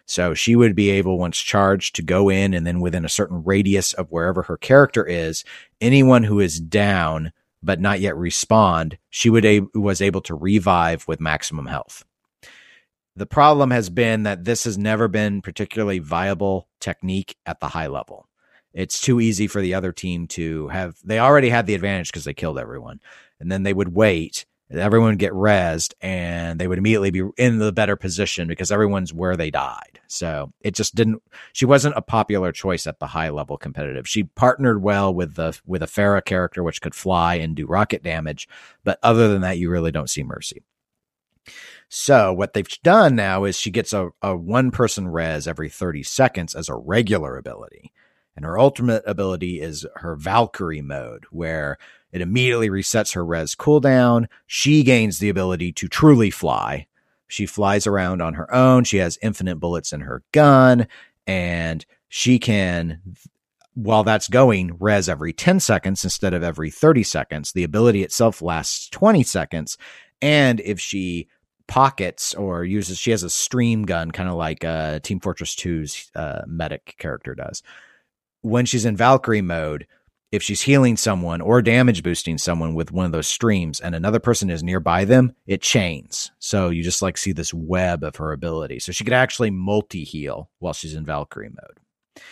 [0.05, 3.43] So she would be able, once charged, to go in and then within a certain
[3.43, 5.43] radius of wherever her character is,
[5.79, 7.31] anyone who is down
[7.63, 12.03] but not yet respawned, she would a- was able to revive with maximum health.
[13.15, 17.87] The problem has been that this has never been particularly viable technique at the high
[17.87, 18.27] level.
[18.73, 20.95] It's too easy for the other team to have.
[21.03, 23.01] They already had the advantage because they killed everyone,
[23.39, 24.45] and then they would wait.
[24.71, 29.13] Everyone would get rezzed, and they would immediately be in the better position because everyone's
[29.13, 29.99] where they died.
[30.07, 31.21] So it just didn't.
[31.53, 34.07] She wasn't a popular choice at the high level competitive.
[34.07, 38.03] She partnered well with the with a Pharah character, which could fly and do rocket
[38.03, 38.47] damage,
[38.83, 40.63] but other than that, you really don't see Mercy.
[41.89, 46.03] So what they've done now is she gets a, a one person res every 30
[46.03, 47.91] seconds as a regular ability.
[48.35, 51.77] And her ultimate ability is her Valkyrie mode, where
[52.11, 54.27] it immediately resets her res cooldown.
[54.47, 56.87] She gains the ability to truly fly.
[57.27, 58.83] She flies around on her own.
[58.83, 60.87] She has infinite bullets in her gun,
[61.25, 63.01] and she can,
[63.73, 67.53] while that's going, res every 10 seconds instead of every 30 seconds.
[67.53, 69.77] The ability itself lasts 20 seconds.
[70.21, 71.29] And if she
[71.67, 76.11] pockets or uses, she has a stream gun, kind of like uh, Team Fortress 2's
[76.15, 77.63] uh, medic character does
[78.41, 79.87] when she's in Valkyrie mode,
[80.31, 84.19] if she's healing someone or damage boosting someone with one of those streams and another
[84.19, 86.31] person is nearby them, it chains.
[86.39, 88.79] So you just like see this web of her ability.
[88.79, 92.23] So she could actually multi heal while she's in Valkyrie mode.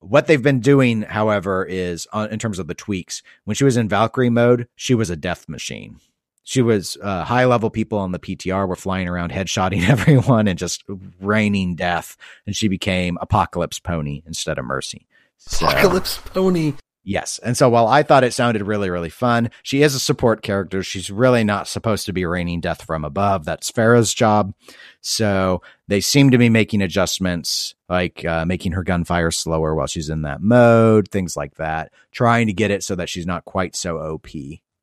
[0.00, 3.76] What they've been doing, however, is uh, in terms of the tweaks, when she was
[3.76, 5.98] in Valkyrie mode, she was a death machine.
[6.44, 10.58] She was uh, high level people on the PTR were flying around headshotting everyone and
[10.58, 10.84] just
[11.20, 12.16] raining death.
[12.46, 15.06] And she became Apocalypse Pony instead of Mercy.
[15.38, 16.74] So, Apocalypse Pony.
[17.04, 17.40] Yes.
[17.40, 20.84] And so while I thought it sounded really, really fun, she is a support character.
[20.84, 23.44] She's really not supposed to be raining death from above.
[23.44, 24.54] That's Pharah's job.
[25.00, 30.10] So they seem to be making adjustments, like uh, making her gunfire slower while she's
[30.10, 33.74] in that mode, things like that, trying to get it so that she's not quite
[33.74, 34.28] so OP.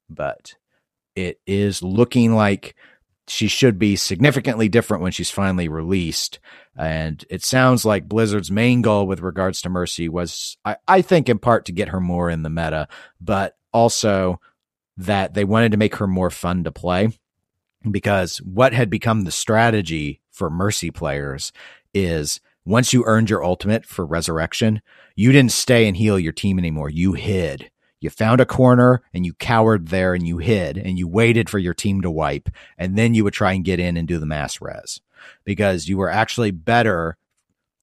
[0.10, 0.56] But
[1.16, 2.76] it is looking like
[3.30, 6.40] she should be significantly different when she's finally released.
[6.76, 11.30] And it sounds like Blizzard's main goal with regards to Mercy was, I, I think,
[11.30, 12.88] in part to get her more in the meta,
[13.22, 14.40] but also
[14.98, 17.10] that they wanted to make her more fun to play.
[17.90, 21.52] Because what had become the strategy for Mercy players
[21.94, 24.82] is once you earned your ultimate for Resurrection,
[25.16, 26.90] you didn't stay and heal your team anymore.
[26.90, 27.70] You hid
[28.00, 31.60] you found a corner and you cowered there and you hid and you waited for
[31.60, 32.50] your team to wipe.
[32.78, 35.02] And then you would try and get in and do the mass res
[35.44, 37.18] because you were actually better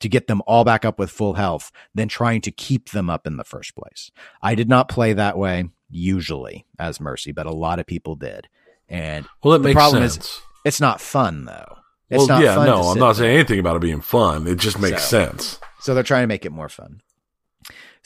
[0.01, 3.27] to get them all back up with full health than trying to keep them up
[3.27, 4.11] in the first place.
[4.43, 8.49] I did not play that way usually as Mercy, but a lot of people did.
[8.89, 10.25] And well, it the makes problem sense.
[10.25, 11.77] Is, it's not fun though.
[12.09, 14.47] It's well, yeah, no, I'm not saying anything about it being fun.
[14.47, 15.59] It just makes so, sense.
[15.81, 17.01] So they're trying to make it more fun.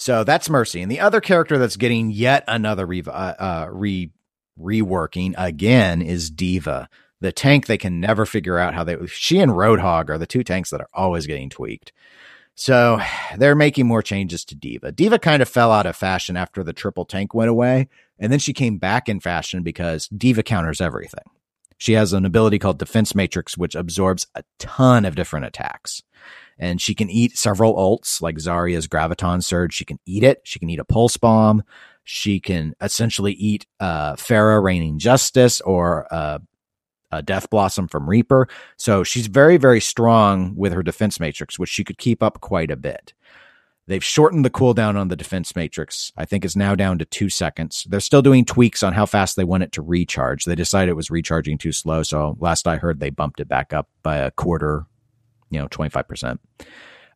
[0.00, 0.80] So that's Mercy.
[0.80, 4.10] And the other character that's getting yet another re, uh, uh, re
[4.58, 6.88] reworking again is D.Va,
[7.20, 10.42] The tank they can never figure out how they she and Roadhog are the two
[10.42, 11.92] tanks that are always getting tweaked.
[12.54, 12.98] So
[13.36, 14.92] they're making more changes to D.Va.
[14.92, 17.88] D.Va kind of fell out of fashion after the triple tank went away,
[18.18, 21.24] and then she came back in fashion because D.Va counters everything.
[21.76, 26.02] She has an ability called Defense Matrix, which absorbs a ton of different attacks
[26.60, 29.74] and she can eat several ults like Zarya's Graviton Surge.
[29.74, 30.42] She can eat it.
[30.44, 31.64] She can eat a Pulse Bomb.
[32.04, 36.38] She can essentially eat uh, Pharah Raining Justice or uh,
[37.10, 38.46] a Death Blossom from Reaper.
[38.76, 42.70] So she's very, very strong with her defense matrix, which she could keep up quite
[42.70, 43.14] a bit.
[43.86, 46.12] They've shortened the cooldown on the defense matrix.
[46.16, 47.86] I think it's now down to two seconds.
[47.88, 50.44] They're still doing tweaks on how fast they want it to recharge.
[50.44, 52.02] They decided it was recharging too slow.
[52.02, 54.86] So last I heard, they bumped it back up by a quarter,
[55.50, 56.38] you know, 25%.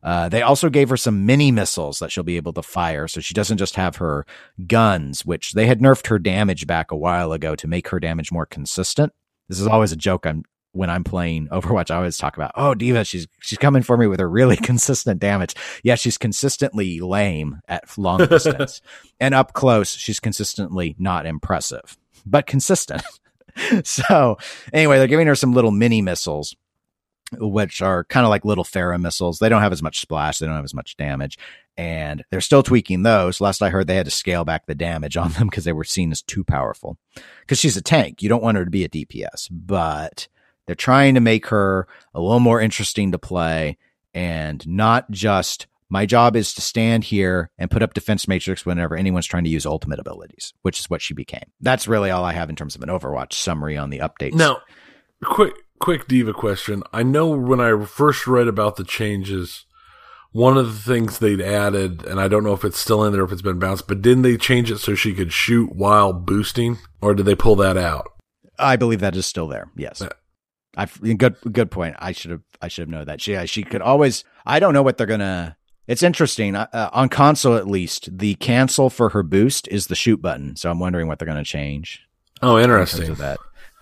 [0.03, 3.07] Uh, they also gave her some mini missiles that she'll be able to fire.
[3.07, 4.25] So she doesn't just have her
[4.67, 8.31] guns, which they had nerfed her damage back a while ago to make her damage
[8.31, 9.13] more consistent.
[9.49, 10.43] This is always a joke I'm
[10.75, 14.07] when I'm playing Overwatch, I always talk about, oh, D.Va, she's she's coming for me
[14.07, 15.55] with a really consistent damage.
[15.83, 18.81] Yeah, she's consistently lame at long distance,
[19.19, 23.01] and up close, she's consistently not impressive, but consistent.
[23.83, 24.37] so
[24.73, 26.55] anyway, they're giving her some little mini missiles,
[27.39, 29.39] which are kind of like little Pharah missiles.
[29.39, 31.37] They don't have as much splash, they don't have as much damage,
[31.77, 33.41] and they're still tweaking those.
[33.41, 35.83] Last I heard, they had to scale back the damage on them because they were
[35.83, 36.97] seen as too powerful.
[37.41, 40.27] Because she's a tank, you don't want her to be a DPS, but
[40.65, 43.77] they're trying to make her a little more interesting to play
[44.13, 48.95] and not just my job is to stand here and put up defense matrix whenever
[48.95, 51.51] anyone's trying to use ultimate abilities, which is what she became.
[51.61, 54.33] That's really all I have in terms of an Overwatch summary on the updates.
[54.33, 54.57] Now,
[55.23, 55.53] quick
[55.85, 56.81] quick D.Va question.
[56.91, 59.65] I know when I first read about the changes,
[60.31, 63.23] one of the things they'd added, and I don't know if it's still in there
[63.23, 66.79] if it's been bounced, but didn't they change it so she could shoot while boosting,
[67.01, 68.07] or did they pull that out?
[68.57, 69.69] I believe that is still there.
[69.75, 70.01] Yes.
[70.75, 71.95] I good good point.
[71.99, 73.21] I should have I should have known that.
[73.21, 74.23] She she could always.
[74.43, 75.55] I don't know what they're gonna.
[75.85, 78.09] It's interesting uh, uh, on console at least.
[78.17, 80.55] The cancel for her boost is the shoot button.
[80.55, 82.01] So I'm wondering what they're gonna change.
[82.41, 83.11] Oh, interesting.
[83.11, 83.37] Of that,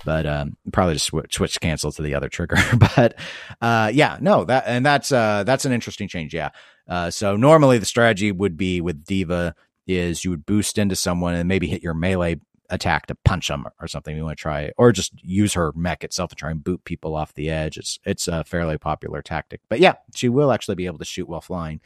[0.05, 2.57] but um, probably just switch, switch cancel to the other trigger.
[2.95, 3.15] but
[3.61, 6.33] uh, yeah, no, that and that's uh, that's an interesting change.
[6.33, 6.49] Yeah.
[6.87, 9.55] Uh, so normally the strategy would be with D.Va
[9.87, 12.39] is you would boost into someone and maybe hit your melee
[12.69, 14.15] attack to punch them or something.
[14.15, 17.15] We want to try, or just use her mech itself to try and boot people
[17.15, 17.77] off the edge.
[17.77, 19.61] It's it's a fairly popular tactic.
[19.69, 21.81] But yeah, she will actually be able to shoot while flying.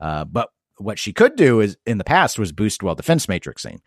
[0.00, 3.80] Uh, but what she could do is in the past was boost while defense matrixing.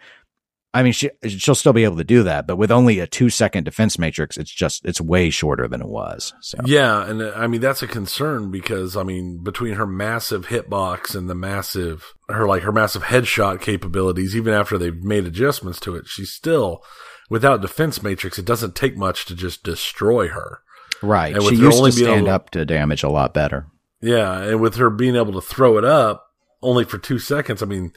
[0.76, 3.30] I mean, she she'll still be able to do that, but with only a two
[3.30, 6.34] second defense matrix, it's just it's way shorter than it was.
[6.42, 10.48] So yeah, and uh, I mean that's a concern because I mean between her massive
[10.48, 15.80] hitbox and the massive her like her massive headshot capabilities, even after they've made adjustments
[15.80, 16.84] to it, she's still
[17.30, 18.38] without defense matrix.
[18.38, 20.60] It doesn't take much to just destroy her.
[21.02, 23.68] Right, she used to stand up to damage a lot better.
[24.02, 26.28] Yeah, and with her being able to throw it up
[26.62, 27.94] only for two seconds, I mean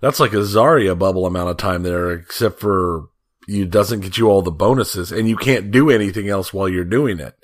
[0.00, 3.08] that's like a Zarya bubble amount of time there, except for
[3.46, 6.84] you doesn't get you all the bonuses and you can't do anything else while you're
[6.84, 7.34] doing it.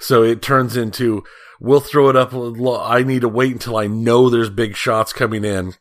[0.00, 1.24] So it turns into,
[1.60, 2.32] we'll throw it up.
[2.32, 5.74] I need to wait until I know there's big shots coming in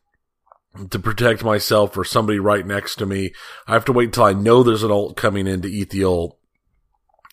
[0.90, 3.34] to protect myself or somebody right next to me.
[3.68, 6.06] I have to wait until I know there's an ult coming in to eat the
[6.06, 6.38] ult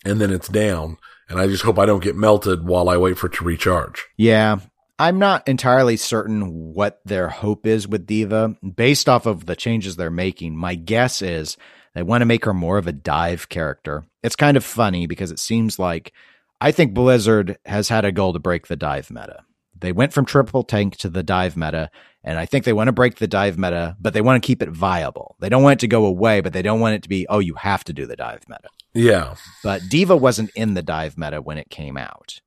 [0.05, 0.99] and then it's down.
[1.29, 4.07] And I just hope I don't get melted while I wait for it to recharge.
[4.17, 4.61] Yeah.
[4.99, 8.57] I'm not entirely certain what their hope is with D.Va.
[8.75, 11.57] Based off of the changes they're making, my guess is
[11.95, 14.05] they want to make her more of a dive character.
[14.23, 16.13] It's kind of funny because it seems like
[16.61, 19.45] I think Blizzard has had a goal to break the dive meta.
[19.81, 21.91] They went from triple tank to the dive meta,
[22.25, 24.61] and I think they want to break the dive meta, but they want to keep
[24.61, 25.37] it viable.
[25.39, 27.39] They don't want it to go away, but they don't want it to be, oh,
[27.39, 28.69] you have to do the dive meta.
[28.93, 29.37] Yeah.
[29.63, 32.41] But D.Va wasn't in the dive meta when it came out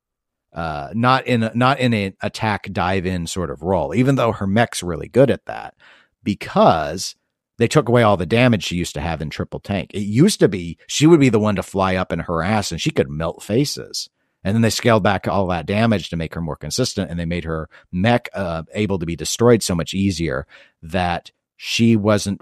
[0.54, 4.32] uh, not in a, not in an attack dive in sort of role, even though
[4.32, 5.76] her mech's really good at that
[6.24, 7.16] because
[7.58, 9.92] they took away all the damage she used to have in triple tank.
[9.94, 12.82] It used to be she would be the one to fly up and harass, and
[12.82, 14.10] she could melt faces.
[14.44, 17.26] And then they scaled back all that damage to make her more consistent and they
[17.26, 20.48] made her mech uh, able to be destroyed so much easier
[20.82, 22.42] that she wasn't,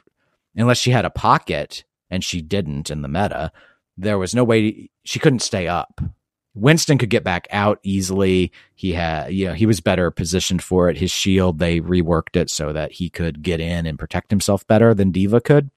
[0.56, 3.52] unless she had a pocket and she didn't in the meta,
[3.98, 6.00] there was no way she couldn't stay up.
[6.60, 8.52] Winston could get back out easily.
[8.76, 10.98] He had, you know, he was better positioned for it.
[10.98, 14.94] His shield, they reworked it so that he could get in and protect himself better
[14.94, 15.70] than D.Va could.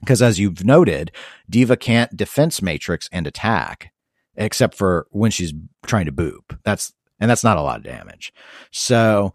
[0.00, 1.12] Because as you've noted,
[1.48, 3.92] D.Va can't defense matrix and attack
[4.34, 5.52] except for when she's
[5.84, 6.58] trying to boop.
[6.64, 8.32] That's, and that's not a lot of damage.
[8.70, 9.34] So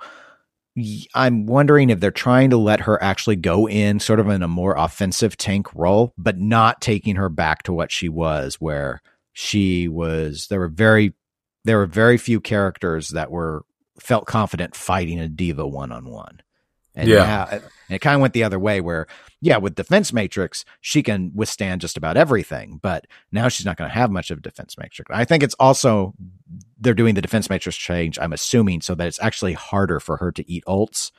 [1.16, 4.48] I'm wondering if they're trying to let her actually go in sort of in a
[4.48, 9.02] more offensive tank role, but not taking her back to what she was, where
[9.40, 11.14] she was there were very
[11.64, 13.64] there were very few characters that were
[14.00, 16.42] felt confident fighting a D.Va one on one.
[16.96, 19.06] And yeah, now, and it kind of went the other way where,
[19.40, 23.88] yeah, with defense matrix, she can withstand just about everything, but now she's not going
[23.88, 25.12] to have much of a defense matrix.
[25.14, 26.16] I think it's also
[26.80, 28.18] they're doing the defense matrix change.
[28.18, 31.12] I'm assuming so that it's actually harder for her to eat ults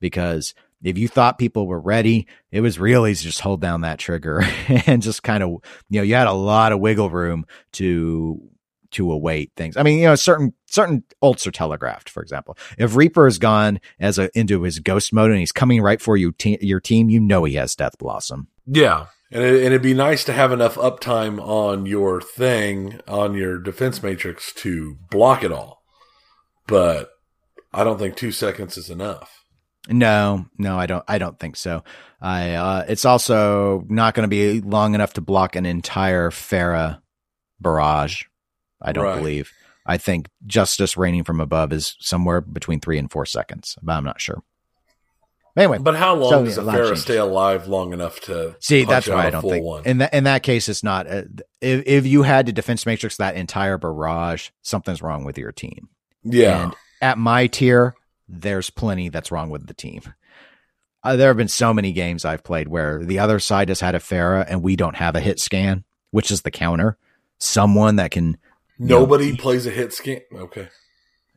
[0.00, 4.42] because if you thought people were ready, it was really just hold down that trigger
[4.86, 5.50] and just kind of,
[5.88, 8.40] you know, you had a lot of wiggle room to
[8.92, 9.76] to await things.
[9.76, 12.08] I mean, you know, certain certain ults are telegraphed.
[12.08, 15.82] For example, if Reaper has gone as a into his ghost mode and he's coming
[15.82, 18.48] right for you, te- your team, you know he has Death Blossom.
[18.66, 23.34] Yeah, and, it, and it'd be nice to have enough uptime on your thing on
[23.34, 25.82] your defense matrix to block it all,
[26.66, 27.10] but
[27.72, 29.44] I don't think two seconds is enough.
[29.88, 31.04] No, no, I don't.
[31.06, 31.84] I don't think so.
[32.20, 32.52] I.
[32.54, 37.00] Uh, it's also not going to be long enough to block an entire Pharah
[37.60, 38.22] barrage.
[38.82, 39.16] I don't Right.
[39.18, 39.52] believe.
[39.86, 44.04] I think justice raining from above is somewhere between three and four seconds, but I'm
[44.04, 44.42] not sure.
[45.56, 49.08] Anyway, But how long So, does a Pharah stay alive long enough to see, that's
[49.08, 49.64] why I don't think.
[49.64, 49.84] one?
[49.86, 51.06] In that in that case, it's not.
[51.06, 51.22] Uh,
[51.62, 55.88] if if you had to defense matrix that entire barrage, something's wrong with your team.
[56.24, 57.94] yeah, And at my tier,
[58.28, 60.02] there's plenty that's wrong with the team.
[61.02, 63.94] Uh, there have been so many games I've played where the other side has had
[63.94, 66.98] a Pharah and we don't have a hit scan, which is the counter.
[67.38, 68.38] Someone that can
[68.78, 70.22] nobody plays a hit scan.
[70.34, 70.68] Okay,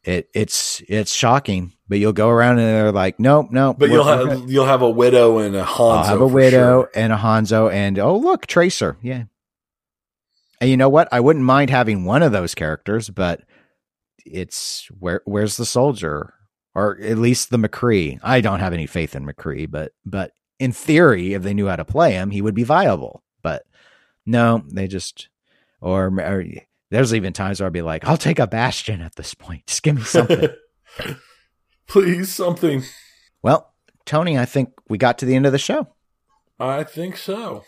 [0.04, 3.78] it it's it's shocking, but you'll go around and they're like, nope, nope.
[3.78, 5.98] but you'll have you'll have a widow and a Hanzo.
[5.98, 6.92] I'll have a widow sure.
[6.96, 9.26] and a Hanzo and oh look, Tracer, yeah.
[10.62, 11.10] And you know what?
[11.12, 13.42] I wouldn't mind having one of those characters, but
[14.26, 16.34] it's where where's the soldier
[16.76, 18.20] or at least the McCree.
[18.24, 21.76] I don't have any faith in McCree, but but in theory, if they knew how
[21.78, 23.24] to play him, he would be viable.
[23.42, 23.64] But
[24.26, 25.30] no, they just
[25.82, 26.44] or, or
[26.92, 29.66] there's even times where I'd be like, I'll take a Bastion at this point.
[29.68, 30.50] Just give me something.
[31.88, 32.84] Please, something.
[33.42, 33.74] well,
[34.06, 35.88] Tony, I think we got to the end of the show.
[36.60, 37.64] I think so.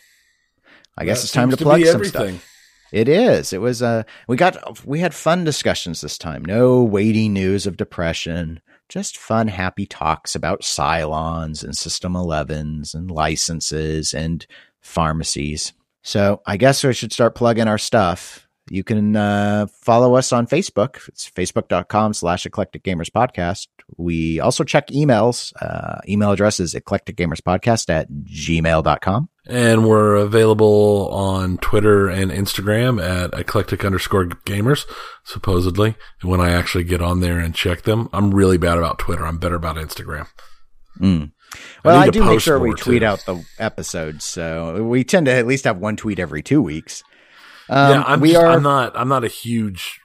[0.97, 2.35] I guess That it's time to seems plug some everything.
[2.37, 2.47] stuff.
[2.91, 3.53] It is.
[3.53, 6.43] It was uh we got we had fun discussions this time.
[6.43, 8.59] No weighty news of depression.
[8.91, 14.45] Just fun, happy talks about Cylons and System 11s and licenses and
[14.81, 15.71] pharmacies.
[16.03, 18.49] So I guess we should start plugging our stuff.
[18.69, 21.07] You can uh, follow us on Facebook.
[21.07, 23.67] It's facebook.com slash eclectic gamers podcast.
[23.95, 25.53] We also check emails.
[25.61, 29.29] Uh, email address is eclectic gamers podcast at gmail.com.
[29.47, 34.85] And we're available on Twitter and Instagram at eclectic underscore gamers,
[35.23, 35.95] supposedly.
[36.21, 39.25] And when I actually get on there and check them, I'm really bad about Twitter.
[39.25, 40.27] I'm better about Instagram.
[40.99, 41.31] Mm.
[41.83, 43.05] Well, need I, do make sure we tweet too.
[43.05, 47.03] out the episodes, so we tend to at least have one tweet every two weeks.
[47.69, 48.51] Um, yeah, I'm, we just, are.
[48.51, 49.99] I'm not, I'm not a huge,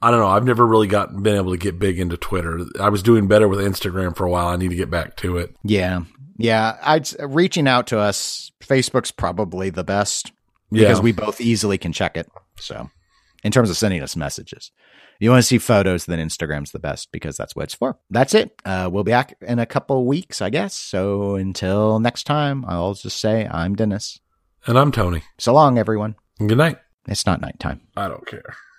[0.00, 0.28] I don't know.
[0.28, 2.60] I've never really gotten, been able to get big into Twitter.
[2.80, 4.46] I was doing better with Instagram for a while.
[4.46, 5.56] I need to get back to it.
[5.64, 6.02] yeah,
[6.36, 6.76] yeah.
[6.82, 8.50] I'd reaching out to us.
[8.60, 10.32] Facebook's probably the best
[10.70, 10.82] Yeah.
[10.88, 12.28] because we both easily can check it.
[12.58, 12.90] So,
[13.44, 14.70] in terms of sending us messages,
[15.20, 17.98] you want to see photos, then Instagram's the best because that's what it's for.
[18.10, 18.52] That's it.
[18.64, 20.74] Uh, we'll be back in a couple weeks, I guess.
[20.74, 24.18] So until next time, I'll just say I'm Dennis.
[24.66, 25.22] and I'm Tony.
[25.38, 26.16] So long, everyone.
[26.38, 26.78] Good night.
[27.08, 27.80] It's not nighttime.
[27.96, 28.56] I don't care.